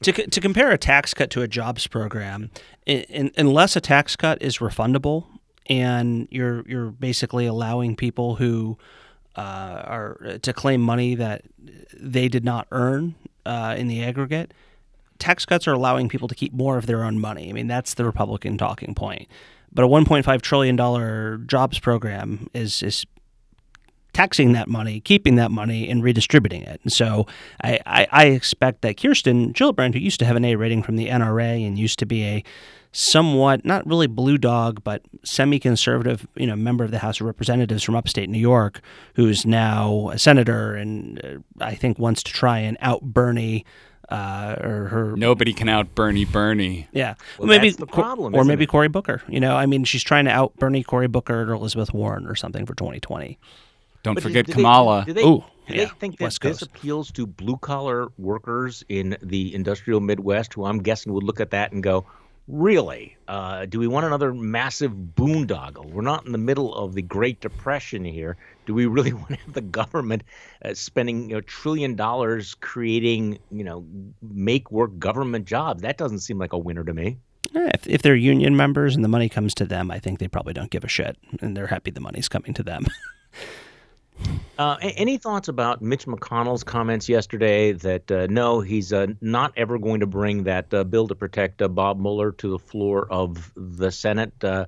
to 0.02 0.12
to 0.12 0.40
compare 0.40 0.70
a 0.70 0.78
tax 0.78 1.12
cut 1.12 1.30
to 1.30 1.42
a 1.42 1.48
jobs 1.48 1.86
program, 1.86 2.50
in, 2.86 3.30
unless 3.36 3.76
a 3.76 3.80
tax 3.80 4.16
cut 4.16 4.40
is 4.40 4.58
refundable, 4.58 5.26
and 5.66 6.26
you're 6.30 6.66
you're 6.66 6.90
basically 6.90 7.46
allowing 7.46 7.96
people 7.96 8.36
who 8.36 8.78
uh, 9.36 9.82
are 9.84 10.38
to 10.42 10.52
claim 10.52 10.80
money 10.80 11.14
that 11.14 11.42
they 11.94 12.28
did 12.28 12.44
not 12.44 12.66
earn 12.70 13.14
uh, 13.46 13.74
in 13.76 13.88
the 13.88 14.02
aggregate. 14.02 14.52
Tax 15.18 15.44
cuts 15.44 15.68
are 15.68 15.72
allowing 15.72 16.08
people 16.08 16.28
to 16.28 16.34
keep 16.34 16.52
more 16.52 16.78
of 16.78 16.86
their 16.86 17.04
own 17.04 17.18
money. 17.18 17.50
I 17.50 17.52
mean, 17.52 17.66
that's 17.66 17.94
the 17.94 18.04
Republican 18.04 18.56
talking 18.56 18.94
point. 18.94 19.28
But 19.72 19.84
a 19.84 19.88
1.5 19.88 20.40
trillion 20.42 20.76
dollar 20.76 21.38
jobs 21.38 21.78
program 21.78 22.48
is 22.54 22.82
is 22.82 23.06
taxing 24.20 24.52
that 24.52 24.68
money, 24.68 25.00
keeping 25.00 25.37
that 25.37 25.50
money, 25.50 25.88
and 25.88 26.02
redistributing 26.02 26.62
it. 26.62 26.78
And 26.83 26.92
so 26.92 27.26
I, 27.64 27.80
I, 27.87 28.06
I 28.11 28.24
expect 28.26 28.83
that 28.83 29.00
Kirsten 29.00 29.54
Gillibrand, 29.54 29.94
who 29.94 29.98
used 29.98 30.18
to 30.20 30.26
have 30.26 30.37
an 30.37 30.44
A 30.44 30.56
rating 30.56 30.83
from 30.83 30.96
the 30.96 31.09
NRA 31.09 31.66
and 31.66 31.78
used 31.78 31.98
to 32.00 32.06
be 32.06 32.24
a 32.24 32.44
somewhat 32.92 33.64
not 33.64 33.87
really 33.87 34.09
blue 34.09 34.37
dog 34.37 34.83
but 34.83 35.00
semi-conservative 35.22 36.26
you 36.35 36.44
know 36.44 36.56
member 36.56 36.83
of 36.83 36.90
the 36.90 36.98
house 36.98 37.20
of 37.20 37.26
representatives 37.26 37.85
from 37.85 37.94
upstate 37.94 38.28
new 38.28 38.37
york 38.37 38.80
who's 39.14 39.46
now 39.46 40.11
a 40.12 40.18
senator 40.18 40.74
and 40.74 41.24
uh, 41.24 41.64
i 41.64 41.72
think 41.72 42.00
wants 42.00 42.20
to 42.20 42.33
try 42.33 42.59
and 42.59 42.76
out 42.80 43.00
bernie 43.00 43.64
uh, 44.09 44.56
or 44.61 44.88
her 44.88 45.16
nobody 45.16 45.52
can 45.52 45.68
out 45.68 45.94
Bernie 45.94 46.24
Bernie. 46.24 46.88
Yeah, 46.90 47.14
well, 47.38 47.46
maybe 47.46 47.68
that's 47.68 47.78
the 47.78 47.87
problem, 47.87 48.35
or 48.35 48.42
maybe 48.42 48.64
it? 48.64 48.66
Cory 48.66 48.88
Booker. 48.88 49.22
You 49.28 49.38
know, 49.38 49.54
I 49.54 49.66
mean, 49.66 49.85
she's 49.85 50.02
trying 50.02 50.24
to 50.24 50.33
out 50.33 50.56
Bernie, 50.56 50.83
Cory 50.83 51.06
Booker, 51.06 51.42
or 51.42 51.52
Elizabeth 51.52 51.94
Warren 51.94 52.26
or 52.26 52.35
something 52.35 52.66
for 52.66 52.74
2020. 52.74 53.38
Don't 54.02 54.14
but 54.14 54.22
forget 54.22 54.46
do, 54.46 54.52
do 54.52 54.56
Kamala. 54.56 55.04
They, 55.06 55.12
do 55.12 55.14
they, 55.14 55.26
Ooh, 55.26 55.44
do 55.68 55.74
yeah, 55.74 55.84
they 55.84 55.90
think 55.98 56.18
that 56.18 56.38
this 56.40 56.62
appeals 56.62 57.10
to 57.12 57.26
blue 57.26 57.56
collar 57.56 58.08
workers 58.18 58.84
in 58.88 59.16
the 59.22 59.54
industrial 59.54 60.00
Midwest 60.00 60.54
who 60.54 60.64
I'm 60.64 60.82
guessing 60.82 61.12
would 61.12 61.24
look 61.24 61.40
at 61.40 61.50
that 61.50 61.72
and 61.72 61.82
go, 61.82 62.06
really? 62.48 63.16
Uh, 63.28 63.66
do 63.66 63.78
we 63.78 63.86
want 63.86 64.06
another 64.06 64.34
massive 64.34 64.92
boondoggle? 64.92 65.90
We're 65.90 66.02
not 66.02 66.26
in 66.26 66.32
the 66.32 66.38
middle 66.38 66.74
of 66.74 66.94
the 66.94 67.02
Great 67.02 67.40
Depression 67.40 68.04
here. 68.04 68.36
Do 68.66 68.74
we 68.74 68.86
really 68.86 69.12
want 69.12 69.28
to 69.28 69.36
have 69.36 69.52
the 69.52 69.60
government 69.60 70.22
uh, 70.64 70.74
spending 70.74 71.24
a 71.24 71.28
you 71.28 71.34
know, 71.34 71.40
trillion 71.42 71.94
dollars 71.94 72.54
creating, 72.60 73.38
you 73.50 73.64
know, 73.64 73.84
make 74.22 74.70
work 74.70 74.98
government 74.98 75.46
jobs? 75.46 75.82
That 75.82 75.98
doesn't 75.98 76.20
seem 76.20 76.38
like 76.38 76.52
a 76.52 76.58
winner 76.58 76.84
to 76.84 76.92
me. 76.94 77.18
If, 77.52 77.86
if 77.86 78.02
they're 78.02 78.14
union 78.14 78.56
members 78.56 78.94
and 78.94 79.04
the 79.04 79.08
money 79.08 79.28
comes 79.28 79.54
to 79.54 79.64
them, 79.64 79.90
I 79.90 79.98
think 79.98 80.20
they 80.20 80.28
probably 80.28 80.52
don't 80.52 80.70
give 80.70 80.84
a 80.84 80.88
shit 80.88 81.16
and 81.40 81.56
they're 81.56 81.66
happy 81.66 81.90
the 81.90 82.00
money's 82.00 82.28
coming 82.28 82.54
to 82.54 82.62
them. 82.62 82.86
Uh, 84.61 84.76
any 84.83 85.16
thoughts 85.16 85.48
about 85.48 85.80
Mitch 85.80 86.04
McConnell's 86.04 86.64
comments 86.64 87.09
yesterday 87.09 87.72
that 87.72 88.11
uh, 88.11 88.26
no, 88.28 88.61
he's 88.61 88.92
uh, 88.92 89.06
not 89.22 89.54
ever 89.56 89.78
going 89.78 90.00
to 90.00 90.06
bring 90.06 90.42
that 90.42 90.74
uh, 90.74 90.85
bill 90.85 91.09
to 91.09 91.14
protect 91.14 91.62
uh, 91.62 91.68
Bob 91.68 91.98
Mueller 91.98 92.33
to 92.33 92.50
the 92.50 92.59
floor 92.59 93.11
of 93.11 93.50
the 93.56 93.90
Senate? 93.90 94.35
Uh, 94.44 94.66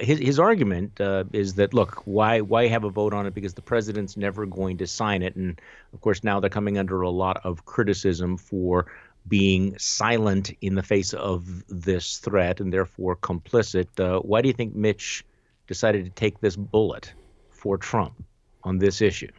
his 0.00 0.20
his 0.20 0.38
argument 0.38 0.98
is 1.34 1.56
that 1.56 1.74
look, 1.74 2.00
why 2.06 2.40
why 2.40 2.66
have 2.68 2.84
a 2.84 2.88
vote 2.88 3.12
on 3.12 3.26
it 3.26 3.34
because 3.34 3.52
the 3.52 3.60
president's 3.60 4.16
never 4.16 4.46
going 4.46 4.78
to 4.78 4.86
sign 4.86 5.22
it, 5.22 5.36
and 5.36 5.60
of 5.92 6.00
course 6.00 6.24
now 6.24 6.40
they're 6.40 6.48
coming 6.48 6.78
under 6.78 7.02
a 7.02 7.10
lot 7.10 7.38
of 7.44 7.66
criticism 7.66 8.38
for 8.38 8.86
being 9.28 9.78
silent 9.78 10.50
in 10.62 10.76
the 10.76 10.82
face 10.82 11.12
of 11.12 11.62
this 11.68 12.16
threat 12.20 12.60
and 12.60 12.72
therefore 12.72 13.14
complicit. 13.16 13.88
why 14.24 14.40
do 14.40 14.48
you 14.48 14.54
think 14.54 14.74
Mitch 14.74 15.26
decided 15.66 16.06
to 16.06 16.10
take 16.10 16.40
this 16.40 16.56
bullet 16.56 17.12
for 17.50 17.76
Trump? 17.76 18.14
On 18.66 18.78
this 18.78 19.00
issue? 19.00 19.30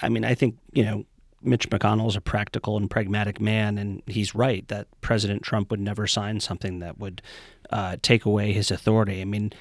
I 0.00 0.08
mean, 0.08 0.24
I 0.24 0.34
think, 0.34 0.56
you 0.72 0.82
know, 0.82 1.04
Mitch 1.42 1.68
McConnell 1.70 2.08
is 2.08 2.16
a 2.16 2.20
practical 2.20 2.76
and 2.76 2.90
pragmatic 2.90 3.40
man, 3.40 3.78
and 3.78 4.02
he's 4.06 4.34
right 4.34 4.66
that 4.68 4.86
President 5.00 5.42
Trump 5.42 5.70
would 5.70 5.80
never 5.80 6.06
sign 6.06 6.40
something 6.40 6.78
that 6.80 6.98
would 6.98 7.22
uh, 7.70 7.96
take 8.02 8.24
away 8.24 8.52
his 8.52 8.70
authority. 8.70 9.20
I 9.20 9.24
mean, 9.24 9.52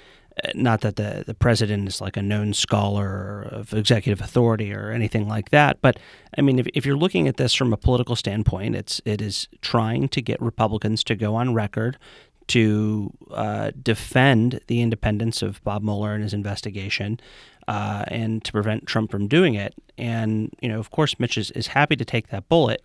uh, 0.44 0.52
not 0.56 0.82
that 0.82 0.96
the, 0.96 1.24
the 1.26 1.34
president 1.34 1.88
is 1.88 2.00
like 2.00 2.18
a 2.18 2.22
known 2.22 2.54
scholar 2.54 3.42
of 3.42 3.74
executive 3.74 4.24
authority 4.24 4.74
or 4.74 4.92
anything 4.92 5.28
like 5.28 5.50
that, 5.50 5.82
but 5.82 6.00
I 6.38 6.42
mean, 6.42 6.60
if, 6.60 6.68
if 6.74 6.86
you're 6.86 6.96
looking 6.96 7.28
at 7.28 7.38
this 7.38 7.54
from 7.54 7.74
a 7.74 7.78
political 7.78 8.16
standpoint, 8.16 8.76
it's 8.76 9.02
it 9.04 9.22
is 9.22 9.48
trying 9.62 10.08
to 10.10 10.22
get 10.22 10.42
Republicans 10.42 11.04
to 11.06 11.16
go 11.16 11.36
on 11.36 11.54
record 11.54 11.98
to 12.48 13.12
uh, 13.32 13.72
defend 13.82 14.60
the 14.68 14.82
independence 14.82 15.42
of 15.42 15.64
Bob 15.64 15.84
Mueller 15.84 16.14
and 16.14 16.24
his 16.24 16.34
investigation, 16.34 17.20
uh, 17.72 18.04
and 18.10 18.44
to 18.44 18.52
prevent 18.52 18.86
Trump 18.86 19.10
from 19.10 19.30
doing 19.30 19.54
it. 19.54 19.74
And, 19.98 20.54
you 20.62 20.68
know, 20.68 20.78
of 20.78 20.92
course, 20.92 21.18
Mitch 21.22 21.38
is, 21.38 21.52
is 21.52 21.68
happy 21.68 21.96
to 21.96 22.04
take 22.04 22.28
that 22.28 22.50
bullet 22.50 22.84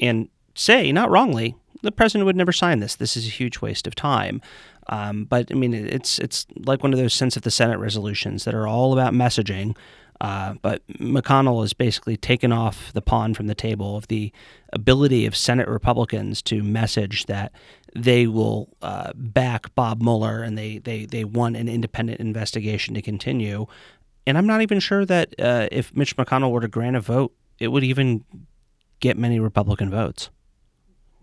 and 0.00 0.30
say, 0.54 0.90
not 0.90 1.10
wrongly, 1.10 1.54
the 1.82 1.92
president 1.92 2.24
would 2.24 2.36
never 2.36 2.50
sign 2.50 2.80
this. 2.80 2.96
This 2.96 3.14
is 3.14 3.26
a 3.26 3.30
huge 3.30 3.60
waste 3.60 3.86
of 3.86 3.94
time. 3.94 4.40
Um, 4.88 5.24
but 5.24 5.52
I 5.52 5.54
mean, 5.54 5.74
it's 5.74 6.18
it's 6.18 6.46
like 6.56 6.82
one 6.82 6.94
of 6.94 6.98
those 6.98 7.12
sense 7.12 7.36
of 7.36 7.42
the 7.42 7.50
Senate 7.50 7.78
resolutions 7.78 8.44
that 8.44 8.54
are 8.54 8.66
all 8.66 8.94
about 8.94 9.12
messaging. 9.12 9.76
Uh, 10.22 10.54
but 10.62 10.86
McConnell 10.88 11.60
has 11.60 11.74
basically 11.74 12.16
taken 12.16 12.52
off 12.52 12.92
the 12.94 13.02
pawn 13.02 13.34
from 13.34 13.48
the 13.48 13.54
table 13.54 13.96
of 13.96 14.06
the 14.06 14.32
ability 14.72 15.26
of 15.26 15.36
Senate 15.36 15.68
Republicans 15.68 16.40
to 16.42 16.62
message 16.62 17.26
that 17.26 17.52
they 17.94 18.26
will 18.26 18.68
uh, 18.80 19.12
back 19.14 19.74
Bob 19.74 20.00
Mueller 20.00 20.42
and 20.42 20.56
they, 20.56 20.78
they, 20.78 21.06
they 21.06 21.24
want 21.24 21.56
an 21.56 21.68
independent 21.68 22.20
investigation 22.20 22.94
to 22.94 23.02
continue. 23.02 23.66
And 24.26 24.38
I'm 24.38 24.46
not 24.46 24.62
even 24.62 24.80
sure 24.80 25.04
that 25.04 25.34
uh, 25.38 25.68
if 25.72 25.94
Mitch 25.94 26.16
McConnell 26.16 26.50
were 26.50 26.60
to 26.60 26.68
grant 26.68 26.96
a 26.96 27.00
vote, 27.00 27.32
it 27.58 27.68
would 27.68 27.84
even 27.84 28.24
get 29.00 29.18
many 29.18 29.40
Republican 29.40 29.90
votes. 29.90 30.30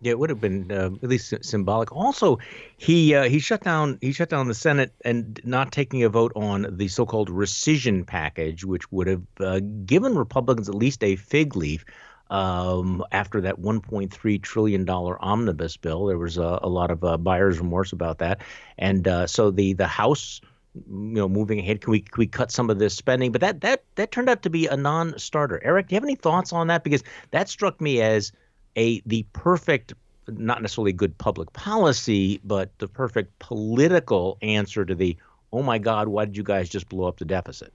Yeah, 0.02 0.12
it 0.12 0.20
would 0.20 0.30
have 0.30 0.40
been 0.40 0.72
uh, 0.72 0.92
at 1.04 1.10
least 1.10 1.34
symbolic. 1.44 1.92
Also, 1.92 2.40
he 2.78 3.14
uh, 3.16 3.24
he 3.24 3.40
shut 3.40 3.64
down 3.64 3.98
he 4.00 4.14
shut 4.14 4.30
down 4.30 4.48
the 4.48 4.54
Senate 4.54 4.94
and 5.04 5.42
not 5.44 5.74
taking 5.74 6.04
a 6.04 6.10
vote 6.10 6.32
on 6.36 6.68
the 6.78 6.88
so-called 6.88 7.30
rescission 7.30 8.08
package, 8.08 8.64
which 8.64 8.90
would 8.92 9.08
have 9.08 9.24
uh, 9.42 9.60
given 9.86 10.18
Republicans 10.18 10.70
at 10.70 10.76
least 10.76 11.04
a 11.04 11.16
fig 11.16 11.56
leaf. 11.56 11.84
Um, 12.32 13.04
after 13.12 13.42
that 13.42 13.60
1.3 13.60 14.42
trillion 14.44 14.86
dollar 14.86 15.20
omnibus 15.20 15.78
bill, 15.78 16.06
there 16.06 16.18
was 16.20 16.38
a, 16.38 16.60
a 16.62 16.70
lot 16.70 16.92
of 16.92 17.04
uh, 17.04 17.18
buyer's 17.18 17.58
remorse 17.58 17.92
about 17.92 18.20
that, 18.20 18.42
and 18.78 19.08
uh, 19.08 19.26
so 19.28 19.50
the 19.52 19.74
the 19.74 19.88
House 19.88 20.40
you 20.76 20.84
know 20.88 21.28
moving 21.28 21.60
ahead 21.60 21.82
can 21.82 21.92
we 21.92 22.02
can 22.02 22.18
we 22.18 22.28
cut 22.28 22.52
some 22.52 22.70
of 22.70 22.80
this 22.80 22.96
spending? 22.96 23.32
But 23.32 23.42
that 23.42 23.62
that 23.62 23.84
that 23.96 24.12
turned 24.12 24.30
out 24.30 24.44
to 24.44 24.50
be 24.50 24.68
a 24.68 24.78
non-starter. 24.78 25.62
Eric 25.64 25.88
do 25.88 25.96
you 25.96 25.98
have 25.98 26.04
any 26.04 26.16
thoughts 26.16 26.54
on 26.54 26.68
that? 26.68 26.84
Because 26.84 27.04
that 27.32 27.50
struck 27.50 27.80
me 27.82 28.02
as 28.02 28.32
a 28.76 29.02
the 29.06 29.26
perfect 29.34 29.94
not 30.28 30.62
necessarily 30.62 30.94
good 30.94 31.18
public 31.18 31.52
policy 31.54 32.40
but 32.44 32.78
the 32.78 32.88
perfect 32.88 33.38
political 33.40 34.38
answer 34.44 34.86
to 34.86 34.94
the 34.94 35.18
oh 35.52 35.64
my 35.64 35.80
god 35.80 36.08
why 36.08 36.24
did 36.24 36.38
you 36.38 36.44
guys 36.44 36.70
just 36.70 36.88
blow 36.88 37.08
up 37.08 37.18
the 37.18 37.26
deficit? 37.26 37.74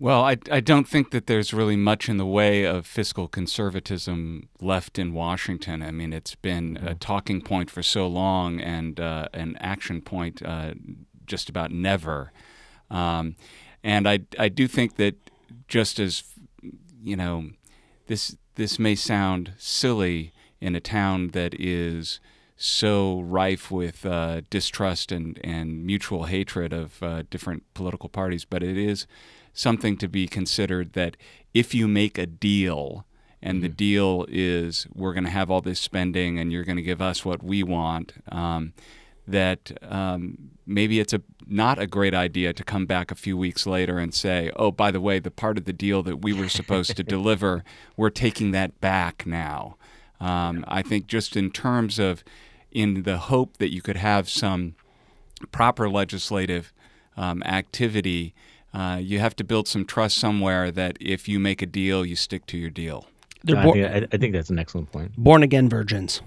Well, 0.00 0.24
I, 0.24 0.38
I 0.50 0.60
don't 0.60 0.88
think 0.88 1.10
that 1.10 1.26
there's 1.26 1.52
really 1.52 1.76
much 1.76 2.08
in 2.08 2.16
the 2.16 2.24
way 2.24 2.64
of 2.64 2.86
fiscal 2.86 3.28
conservatism 3.28 4.48
left 4.58 4.98
in 4.98 5.12
Washington. 5.12 5.82
I 5.82 5.90
mean, 5.90 6.14
it's 6.14 6.34
been 6.34 6.78
a 6.78 6.94
talking 6.94 7.42
point 7.42 7.70
for 7.70 7.82
so 7.82 8.06
long 8.06 8.60
and 8.60 8.98
uh, 8.98 9.28
an 9.34 9.58
action 9.60 10.00
point 10.00 10.42
uh, 10.42 10.72
just 11.30 11.48
about 11.48 11.70
never. 11.70 12.32
Um, 12.90 13.36
and 13.82 14.08
I, 14.08 14.20
I 14.38 14.48
do 14.48 14.68
think 14.68 14.96
that 14.96 15.14
just 15.68 15.98
as, 15.98 16.24
you 17.02 17.16
know, 17.16 17.50
this, 18.06 18.36
this 18.56 18.78
may 18.78 18.94
sound 18.94 19.52
silly 19.56 20.32
in 20.60 20.74
a 20.74 20.80
town 20.80 21.28
that 21.28 21.54
is 21.58 22.20
so 22.56 23.20
rife 23.22 23.70
with 23.70 24.04
uh, 24.04 24.42
distrust 24.50 25.10
and, 25.10 25.40
and 25.42 25.86
mutual 25.86 26.24
hatred 26.24 26.74
of 26.74 27.02
uh, 27.02 27.22
different 27.30 27.62
political 27.72 28.10
parties, 28.10 28.44
but 28.44 28.62
it 28.62 28.76
is 28.76 29.06
something 29.54 29.96
to 29.96 30.08
be 30.08 30.26
considered 30.28 30.92
that 30.92 31.16
if 31.54 31.74
you 31.74 31.88
make 31.88 32.18
a 32.18 32.26
deal 32.26 33.06
and 33.42 33.62
the 33.62 33.68
mm-hmm. 33.68 33.76
deal 33.76 34.26
is 34.28 34.86
we're 34.94 35.14
going 35.14 35.24
to 35.24 35.30
have 35.30 35.50
all 35.50 35.62
this 35.62 35.80
spending 35.80 36.38
and 36.38 36.52
you're 36.52 36.64
going 36.64 36.76
to 36.76 36.82
give 36.82 37.00
us 37.00 37.24
what 37.24 37.42
we 37.42 37.62
want, 37.62 38.12
um, 38.30 38.74
that 39.26 39.72
um, 39.82 40.50
maybe 40.66 41.00
it's 41.00 41.12
a 41.12 41.22
not 41.46 41.78
a 41.80 41.86
great 41.86 42.14
idea 42.14 42.52
to 42.52 42.62
come 42.62 42.86
back 42.86 43.10
a 43.10 43.14
few 43.14 43.36
weeks 43.36 43.66
later 43.66 43.98
and 43.98 44.14
say, 44.14 44.50
"Oh, 44.56 44.70
by 44.70 44.90
the 44.90 45.00
way, 45.00 45.18
the 45.18 45.30
part 45.30 45.58
of 45.58 45.64
the 45.64 45.72
deal 45.72 46.02
that 46.04 46.22
we 46.22 46.32
were 46.32 46.48
supposed 46.48 46.96
to 46.96 47.02
deliver, 47.16 47.64
we're 47.96 48.10
taking 48.10 48.52
that 48.52 48.80
back 48.80 49.26
now." 49.26 49.76
Um, 50.20 50.64
I 50.68 50.82
think 50.82 51.06
just 51.06 51.36
in 51.36 51.50
terms 51.50 51.98
of, 51.98 52.22
in 52.70 53.04
the 53.04 53.18
hope 53.18 53.56
that 53.56 53.72
you 53.72 53.80
could 53.80 53.96
have 53.96 54.28
some 54.28 54.74
proper 55.50 55.88
legislative 55.88 56.72
um, 57.16 57.42
activity, 57.44 58.34
uh, 58.74 58.98
you 59.00 59.18
have 59.18 59.34
to 59.36 59.44
build 59.44 59.66
some 59.66 59.84
trust 59.84 60.18
somewhere 60.18 60.70
that 60.70 60.96
if 61.00 61.28
you 61.28 61.40
make 61.40 61.62
a 61.62 61.66
deal, 61.66 62.04
you 62.04 62.16
stick 62.16 62.46
to 62.46 62.58
your 62.58 62.70
deal. 62.70 63.06
Bo- 63.44 63.74
I, 63.74 64.06
I 64.12 64.16
think 64.16 64.34
that's 64.34 64.50
an 64.50 64.58
excellent 64.58 64.92
point. 64.92 65.16
Born 65.16 65.42
again 65.42 65.68
virgins. 65.68 66.20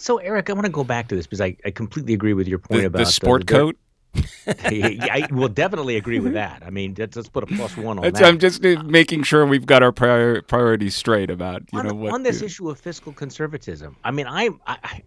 So, 0.00 0.16
Eric, 0.16 0.48
I 0.48 0.54
want 0.54 0.64
to 0.64 0.72
go 0.72 0.82
back 0.82 1.08
to 1.08 1.14
this 1.14 1.26
because 1.26 1.42
I, 1.42 1.56
I 1.64 1.70
completely 1.70 2.14
agree 2.14 2.32
with 2.32 2.48
your 2.48 2.58
point 2.58 2.80
the, 2.80 2.86
about 2.86 2.98
the 3.00 3.06
sport 3.06 3.46
the, 3.46 3.52
coat. 3.52 3.76
I 4.46 5.28
will 5.30 5.50
definitely 5.50 5.96
agree 5.96 6.20
with 6.20 6.32
that. 6.32 6.62
I 6.64 6.70
mean, 6.70 6.94
let's, 6.98 7.16
let's 7.16 7.28
put 7.28 7.44
a 7.44 7.46
plus 7.46 7.76
one 7.76 7.98
on 7.98 8.02
That's, 8.02 8.18
that. 8.18 8.26
I'm 8.26 8.38
just 8.38 8.64
uh, 8.64 8.82
making 8.82 9.24
sure 9.24 9.44
we've 9.44 9.66
got 9.66 9.82
our 9.82 9.92
prior, 9.92 10.40
priorities 10.40 10.96
straight 10.96 11.30
about 11.30 11.62
you 11.72 11.78
on, 11.78 11.86
know 11.86 11.94
what 11.94 12.14
on 12.14 12.22
this 12.22 12.40
issue 12.40 12.70
of 12.70 12.80
fiscal 12.80 13.12
conservatism. 13.12 13.94
I 14.02 14.10
mean, 14.10 14.26
I 14.26 14.48
I 14.66 15.02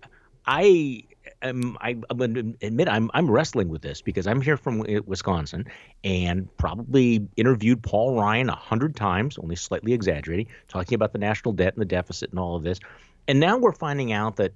I 0.46 1.04
am 1.42 1.76
I'm 1.82 2.04
going 2.16 2.36
to 2.36 2.66
admit 2.66 2.88
I'm 2.88 3.10
I'm 3.16 3.30
wrestling 3.30 3.70
with 3.70 3.82
this 3.82 4.02
because 4.02 4.28
I'm 4.28 4.42
here 4.42 4.58
from 4.58 4.86
Wisconsin 5.06 5.66
and 6.04 6.56
probably 6.58 7.28
interviewed 7.36 7.82
Paul 7.82 8.16
Ryan 8.16 8.50
a 8.50 8.56
hundred 8.56 8.96
times, 8.96 9.40
only 9.40 9.56
slightly 9.56 9.92
exaggerating, 9.92 10.48
talking 10.70 10.96
about 10.96 11.14
the 11.14 11.20
national 11.20 11.54
debt 11.54 11.74
and 11.74 11.82
the 11.82 11.86
deficit 11.86 12.30
and 12.30 12.40
all 12.40 12.56
of 12.56 12.64
this, 12.64 12.80
and 13.28 13.40
now 13.40 13.58
we're 13.58 13.74
finding 13.74 14.12
out 14.12 14.36
that 14.38 14.54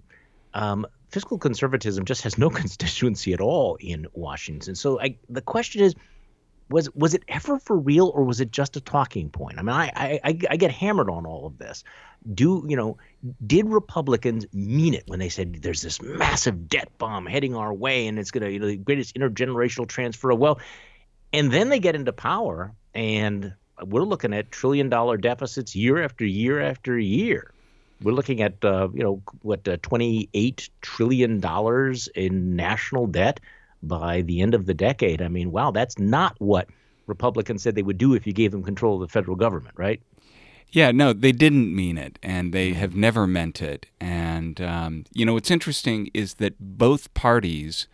um, 0.57 0.87
fiscal 1.09 1.37
conservatism 1.37 2.03
just 2.03 2.23
has 2.23 2.37
no 2.37 2.49
constituency 2.61 3.33
at 3.33 3.39
all 3.39 3.77
in 3.79 4.07
Washington. 4.13 4.75
So 4.75 4.99
I, 4.99 5.17
the 5.29 5.41
question 5.41 5.83
is, 5.83 5.95
was 6.69 6.93
was 6.95 7.13
it 7.13 7.23
ever 7.29 7.59
for 7.59 7.77
real 7.77 8.11
or 8.13 8.25
was 8.25 8.41
it 8.41 8.51
just 8.51 8.75
a 8.75 8.81
talking 8.81 9.29
point? 9.29 9.57
I 9.57 9.61
mean, 9.61 9.73
I 9.73 10.19
I, 10.21 10.39
I 10.49 10.57
get 10.57 10.71
hammered 10.71 11.09
on 11.09 11.25
all 11.25 11.45
of 11.45 11.57
this. 11.57 11.85
Do 12.33 12.65
you 12.67 12.75
know? 12.75 12.97
Did 13.45 13.69
Republicans 13.69 14.45
mean 14.51 14.93
it 14.93 15.03
when 15.07 15.19
they 15.19 15.29
said 15.29 15.59
there's 15.61 15.81
this 15.81 16.01
massive 16.01 16.67
debt 16.67 16.89
bomb 16.97 17.25
heading 17.25 17.55
our 17.55 17.73
way 17.73 18.07
and 18.07 18.19
it's 18.19 18.31
to 18.31 18.51
you 18.51 18.59
know 18.59 18.67
the 18.67 18.75
greatest 18.75 19.15
intergenerational 19.15 19.87
transfer 19.87 20.31
of 20.31 20.39
wealth? 20.39 20.61
And 21.31 21.51
then 21.51 21.69
they 21.69 21.79
get 21.79 21.95
into 21.95 22.11
power 22.11 22.73
and 22.93 23.53
we're 23.85 24.03
looking 24.03 24.33
at 24.33 24.51
trillion 24.51 24.89
dollar 24.89 25.15
deficits 25.15 25.73
year 25.73 26.03
after 26.03 26.25
year 26.25 26.59
after 26.59 26.99
year. 26.99 27.53
We're 28.01 28.13
looking 28.13 28.41
at 28.41 28.63
uh, 28.63 28.89
you 28.93 29.03
know 29.03 29.21
what 29.41 29.67
uh, 29.67 29.77
28 29.81 30.69
trillion 30.81 31.39
dollars 31.39 32.07
in 32.15 32.55
national 32.55 33.07
debt 33.07 33.39
by 33.83 34.21
the 34.21 34.41
end 34.41 34.53
of 34.53 34.65
the 34.65 34.73
decade. 34.73 35.21
I 35.21 35.27
mean, 35.27 35.51
wow, 35.51 35.71
that's 35.71 35.97
not 35.97 36.35
what 36.39 36.67
Republicans 37.07 37.63
said 37.63 37.75
they 37.75 37.83
would 37.83 37.97
do 37.97 38.13
if 38.13 38.27
you 38.27 38.33
gave 38.33 38.51
them 38.51 38.63
control 38.63 38.95
of 38.95 39.01
the 39.01 39.11
federal 39.11 39.35
government, 39.35 39.75
right? 39.77 40.01
Yeah, 40.69 40.91
no, 40.91 41.13
they 41.13 41.31
didn't 41.31 41.73
mean 41.73 41.97
it, 41.97 42.19
and 42.21 42.53
they 42.53 42.73
have 42.73 42.95
never 42.95 43.25
meant 43.25 43.61
it. 43.61 43.85
And 44.01 44.59
um, 44.59 45.05
you 45.13 45.25
know, 45.25 45.33
what's 45.33 45.51
interesting 45.51 46.09
is 46.13 46.35
that 46.35 46.55
both 46.59 47.13
parties, 47.13 47.87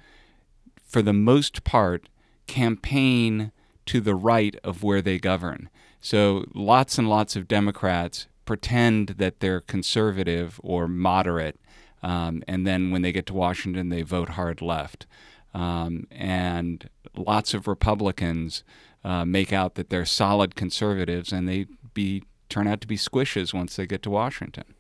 for 0.86 1.02
the 1.02 1.14
most 1.14 1.64
part, 1.64 2.10
campaign 2.48 3.52
to 3.86 4.02
the 4.02 4.16
right 4.16 4.56
of 4.64 4.84
where 4.84 5.02
they 5.02 5.20
govern. 5.20 5.70
So 6.02 6.46
lots 6.54 6.98
and 6.98 7.10
lots 7.10 7.36
of 7.36 7.48
Democrats 7.48 8.28
pretend 8.46 9.10
that 9.18 9.40
they're 9.40 9.62
conservative 9.62 10.60
or 10.64 10.88
moderate, 10.88 11.60
um, 12.02 12.44
and 12.48 12.68
then 12.68 12.92
when 12.92 13.02
they 13.02 13.12
get 13.12 13.26
to 13.28 13.34
Washington, 13.34 13.90
they 13.90 14.02
vote 14.02 14.30
hard 14.30 14.62
left. 14.62 15.06
Um, 15.54 16.08
and 16.12 16.90
lots 17.16 17.54
of 17.54 17.68
Republicans 17.68 18.64
uh, 19.04 19.24
make 19.26 19.54
out 19.54 19.76
that 19.76 19.90
they're 19.90 20.06
solid 20.06 20.56
conservatives, 20.56 21.32
and 21.32 21.48
they 21.48 21.68
be 21.94 22.24
turn 22.50 22.68
out 22.68 22.82
to 22.82 22.88
be 22.88 22.98
squishes 22.98 23.54
once 23.54 23.76
they 23.76 23.86
get 23.86 24.02
to 24.04 24.10
Washington. 24.10 24.76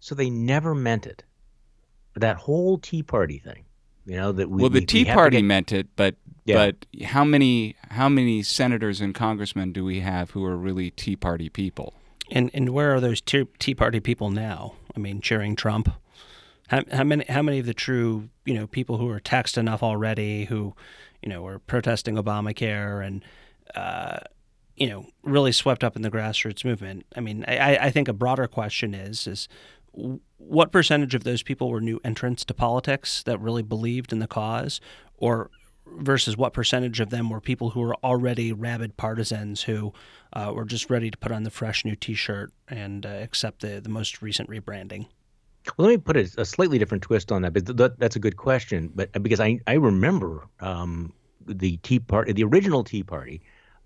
So 0.00 0.14
they 0.14 0.30
never 0.30 0.74
meant 0.74 1.06
it. 1.06 1.24
That 2.14 2.36
whole 2.38 2.78
Tea 2.78 3.02
Party 3.02 3.38
thing, 3.38 3.64
you 4.04 4.16
know, 4.16 4.32
that 4.32 4.50
we 4.50 4.62
well, 4.62 4.70
the 4.70 4.80
we, 4.80 4.86
Tea 4.86 5.04
we 5.04 5.12
Party 5.12 5.38
get, 5.38 5.44
meant 5.44 5.72
it, 5.72 5.88
but 5.96 6.16
yeah. 6.44 6.56
but 6.56 7.04
how 7.06 7.24
many 7.24 7.76
how 7.90 8.08
many 8.08 8.42
senators 8.42 9.00
and 9.00 9.14
congressmen 9.14 9.72
do 9.72 9.84
we 9.84 10.00
have 10.00 10.32
who 10.32 10.44
are 10.44 10.56
really 10.56 10.90
Tea 10.90 11.16
Party 11.16 11.48
people? 11.48 11.94
And 12.32 12.50
and 12.54 12.70
where 12.70 12.94
are 12.94 13.00
those 13.00 13.20
Tea, 13.20 13.74
Party 13.74 14.00
people 14.00 14.30
now? 14.30 14.74
I 14.96 14.98
mean, 14.98 15.20
cheering 15.20 15.54
Trump. 15.54 15.90
How, 16.68 16.82
how 16.90 17.04
many 17.04 17.24
how 17.28 17.42
many 17.42 17.58
of 17.58 17.66
the 17.66 17.74
true 17.74 18.30
you 18.46 18.54
know 18.54 18.66
people 18.66 18.96
who 18.96 19.08
are 19.10 19.20
taxed 19.20 19.58
enough 19.58 19.82
already 19.82 20.46
who 20.46 20.74
you 21.22 21.28
know 21.28 21.42
were 21.42 21.58
protesting 21.58 22.16
Obamacare 22.16 23.06
and 23.06 23.22
uh, 23.74 24.20
you 24.76 24.88
know 24.88 25.06
really 25.22 25.52
swept 25.52 25.84
up 25.84 25.94
in 25.94 26.00
the 26.00 26.10
grassroots 26.10 26.64
movement? 26.64 27.04
I 27.14 27.20
mean, 27.20 27.44
I, 27.46 27.76
I 27.76 27.90
think 27.90 28.08
a 28.08 28.14
broader 28.14 28.48
question 28.48 28.94
is 28.94 29.26
is 29.26 29.46
what 30.38 30.72
percentage 30.72 31.14
of 31.14 31.24
those 31.24 31.42
people 31.42 31.68
were 31.68 31.82
new 31.82 32.00
entrants 32.02 32.46
to 32.46 32.54
politics 32.54 33.22
that 33.24 33.38
really 33.40 33.62
believed 33.62 34.10
in 34.10 34.20
the 34.20 34.26
cause, 34.26 34.80
or 35.18 35.50
versus 35.86 36.36
what 36.36 36.52
percentage 36.52 37.00
of 37.00 37.10
them 37.10 37.30
were 37.30 37.40
people 37.40 37.70
who 37.70 37.80
were 37.80 37.96
already 38.02 38.52
rabid 38.52 38.96
partisans 38.96 39.62
who 39.62 39.92
uh, 40.32 40.52
were 40.54 40.64
just 40.64 40.90
ready 40.90 41.10
to 41.10 41.18
put 41.18 41.32
on 41.32 41.42
the 41.42 41.50
fresh 41.50 41.84
new 41.84 41.96
T-shirt 41.96 42.52
and 42.68 43.04
uh, 43.04 43.08
accept 43.08 43.60
the 43.60 43.80
the 43.80 43.88
most 43.88 44.22
recent 44.22 44.48
rebranding? 44.48 45.06
Well, 45.76 45.88
let 45.88 45.92
me 45.94 45.98
put 45.98 46.16
a, 46.16 46.28
a 46.38 46.44
slightly 46.44 46.78
different 46.78 47.02
twist 47.04 47.30
on 47.30 47.42
that, 47.42 47.52
but 47.52 47.76
th- 47.76 47.92
that's 47.98 48.16
a 48.16 48.20
good 48.20 48.36
question. 48.36 48.90
But 48.94 49.12
because 49.22 49.40
I 49.40 49.60
I 49.66 49.74
remember 49.74 50.48
um, 50.60 51.12
the 51.46 51.76
Tea 51.78 52.00
Party, 52.00 52.32
the 52.32 52.44
original 52.44 52.84
Tea 52.84 53.02
Party, 53.02 53.42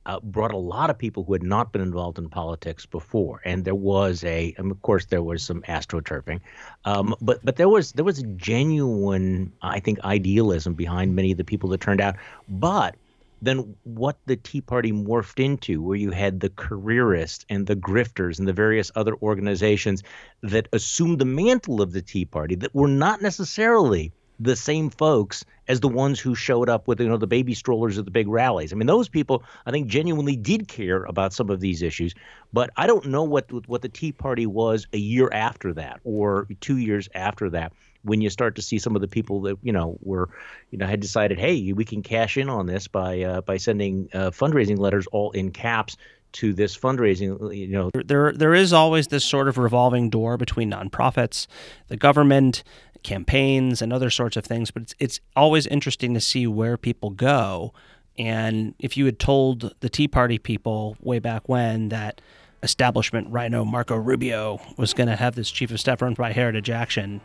uh, 0.07 0.21
brought 0.21 0.53
a 0.53 0.57
lot 0.57 0.89
of 0.89 0.97
people 0.97 1.25
who 1.25 1.33
had 1.33 1.43
not 1.43 1.73
been 1.73 1.83
involved 1.83 2.19
in 2.19 2.29
politics 2.29 2.87
before, 2.87 3.41
and 3.45 3.65
there 3.65 3.75
was 3.75 4.25
a, 4.25 4.55
and 4.57 4.71
of 4.71 4.81
course, 4.83 5.07
there 5.07 5.23
was 5.23 5.43
some 5.43 5.63
astroturfing, 5.63 6.41
um, 6.85 7.15
but 7.21 7.45
but 7.45 7.57
there 7.57 7.69
was 7.69 7.93
there 7.93 8.05
was 8.05 8.21
a 8.21 8.27
genuine, 8.27 9.53
I 9.63 9.81
think, 9.81 10.01
idealism 10.05 10.75
behind 10.75 11.15
many 11.15 11.33
of 11.33 11.39
the 11.39 11.45
people 11.45 11.69
that 11.71 11.81
turned 11.81 12.01
out. 12.01 12.15
But 12.49 12.95
then 13.43 13.77
what 13.85 14.17
the 14.27 14.37
Tea 14.37 14.61
Party 14.61 14.93
morphed 14.93 15.45
into, 15.45 15.83
where 15.83 15.97
you 15.97 16.13
had 16.13 16.41
the 16.41 16.51
careerists 16.51 17.45
and 17.51 17.67
the 17.67 17.77
grifters 17.77 18.39
and 18.39 18.49
the 18.49 18.53
various 18.53 18.91
other 18.95 19.15
organizations 19.17 20.03
that 20.43 20.69
assumed 20.73 21.19
the 21.19 21.27
mantle 21.27 21.83
of 21.83 21.93
the 21.93 22.03
Tea 22.03 22.25
Party 22.25 22.55
that 22.55 22.75
were 22.75 22.89
not 22.89 23.21
necessarily 23.21 24.13
the 24.39 24.57
same 24.57 24.91
folks 24.91 25.45
as 25.69 25.81
the 25.81 25.89
ones 25.89 26.21
who 26.21 26.35
showed 26.35 26.69
up 26.69 26.87
with 26.87 27.01
you 27.01 27.09
know 27.09 27.17
the 27.17 27.27
baby 27.27 27.55
strollers 27.55 27.99
at 27.99 28.05
the 28.05 28.11
big 28.11 28.29
rallies. 28.29 28.73
I 28.73 28.77
mean, 28.77 28.87
those 28.87 29.09
people 29.09 29.43
I 29.67 29.71
think 29.71 29.89
genuinely 29.89 30.37
did 30.37 30.69
care 30.69 31.05
about 31.05 31.33
some 31.33 31.51
of 31.51 31.61
these 31.61 31.83
issues, 31.83 32.15
but 32.53 32.71
I 32.77 32.87
don't 32.87 33.07
know 33.07 33.25
what 33.25 33.51
what 33.69 33.83
the 33.83 33.89
Tea 33.89 34.13
Party 34.13 34.47
was 34.47 34.87
a 34.93 34.99
year 34.99 35.29
after 35.33 35.73
that 35.75 36.01
or 36.05 36.49
two 36.61 36.79
years 36.79 37.09
after 37.15 37.51
that 37.51 37.73
when 38.03 38.21
you 38.21 38.31
start 38.31 38.55
to 38.55 38.63
see 38.63 38.79
some 38.79 38.95
of 38.95 39.03
the 39.03 39.09
people 39.09 39.41
that 39.43 39.59
you 39.63 39.73
know 39.73 39.99
were 40.01 40.29
you 40.71 40.79
know 40.79 40.87
had 40.87 41.01
decided 41.01 41.39
hey 41.39 41.73
we 41.73 41.85
can 41.85 42.03
cash 42.03 42.37
in 42.37 42.49
on 42.49 42.67
this 42.67 42.87
by 42.89 43.23
uh, 43.23 43.41
by 43.43 43.57
sending 43.57 44.09
uh, 44.15 44.31
fundraising 44.31 44.79
letters 44.79 45.07
all 45.09 45.31
in 45.33 45.51
caps 45.51 45.97
to 46.33 46.53
this 46.53 46.77
fundraising 46.77 47.57
you 47.57 47.69
know 47.69 47.91
there 47.95 48.33
there 48.33 48.55
is 48.55 48.73
always 48.73 49.09
this 49.09 49.25
sort 49.25 49.49
of 49.49 49.59
revolving 49.59 50.11
door 50.11 50.37
between 50.37 50.71
nonprofits 50.71 51.47
the 51.89 51.97
government 51.97 52.63
campaigns 53.07 53.81
and 53.81 53.93
other 53.93 54.11
sorts 54.11 54.37
of 54.37 54.45
things 54.45 54.71
but 54.71 54.83
it's 54.83 54.95
it's 54.99 55.21
always 55.35 55.67
interesting 55.67 56.13
to 56.15 56.21
see 56.21 56.47
where 56.47 56.77
people 56.77 57.11
go 57.11 57.73
and 58.19 58.75
if 58.79 58.97
you 58.97 59.05
had 59.05 59.19
told 59.19 59.75
the 59.81 59.89
tea 59.89 60.09
party 60.09 60.39
people 60.39 60.97
way 61.01 61.19
back 61.19 61.49
when 61.49 61.89
that 61.89 62.21
establishment 62.63 63.29
RINO 63.31 63.65
marco 63.65 63.97
rubio 63.97 64.61
was 64.77 64.93
going 64.93 65.09
to 65.09 65.17
have 65.17 65.35
this 65.35 65.51
chief 65.51 65.71
of 65.71 65.79
staff 65.79 66.03
run 66.03 66.15
by 66.15 66.33
heritage 66.33 66.71
action 66.71 67.21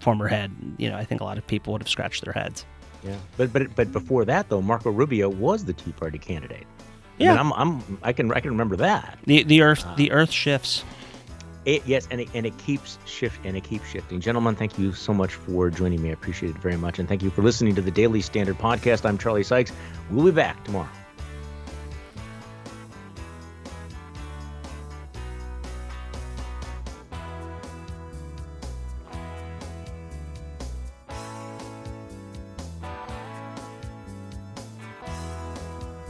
former 0.00 0.28
head, 0.28 0.50
you 0.78 0.88
know, 0.88 0.96
I 0.96 1.04
think 1.04 1.20
a 1.20 1.24
lot 1.24 1.38
of 1.38 1.46
people 1.46 1.72
would 1.72 1.82
have 1.82 1.88
scratched 1.88 2.24
their 2.24 2.32
heads. 2.32 2.64
Yeah, 3.04 3.16
but 3.36 3.52
but 3.52 3.74
but 3.76 3.92
before 3.92 4.24
that 4.24 4.48
though, 4.48 4.60
Marco 4.60 4.90
Rubio 4.90 5.28
was 5.28 5.64
the 5.64 5.72
Tea 5.72 5.92
Party 5.92 6.18
candidate. 6.18 6.66
Yeah, 7.18 7.34
I 7.34 7.40
am 7.40 7.52
I'm, 7.52 7.76
I'm 7.78 7.98
I 8.02 8.12
can 8.12 8.32
I 8.32 8.40
can 8.40 8.50
remember 8.50 8.76
that. 8.76 9.18
The 9.24 9.44
the 9.44 9.62
earth 9.62 9.86
uh, 9.86 9.94
the 9.94 10.10
earth 10.10 10.32
shifts. 10.32 10.84
It, 11.64 11.82
yes, 11.86 12.08
and 12.10 12.20
it, 12.20 12.28
and 12.34 12.46
it 12.46 12.56
keeps 12.58 12.98
shift 13.04 13.44
and 13.44 13.56
it 13.56 13.64
keeps 13.64 13.88
shifting. 13.88 14.20
Gentlemen, 14.20 14.54
thank 14.54 14.78
you 14.78 14.92
so 14.92 15.12
much 15.12 15.34
for 15.34 15.70
joining 15.70 16.02
me. 16.02 16.10
I 16.10 16.12
appreciate 16.12 16.50
it 16.50 16.58
very 16.58 16.76
much, 16.76 16.98
and 16.98 17.08
thank 17.08 17.22
you 17.22 17.30
for 17.30 17.42
listening 17.42 17.74
to 17.74 17.82
the 17.82 17.90
Daily 17.90 18.20
Standard 18.20 18.58
podcast. 18.58 19.04
I'm 19.04 19.18
Charlie 19.18 19.42
Sykes. 19.42 19.72
We'll 20.10 20.24
be 20.24 20.30
back 20.32 20.62
tomorrow. 20.64 20.88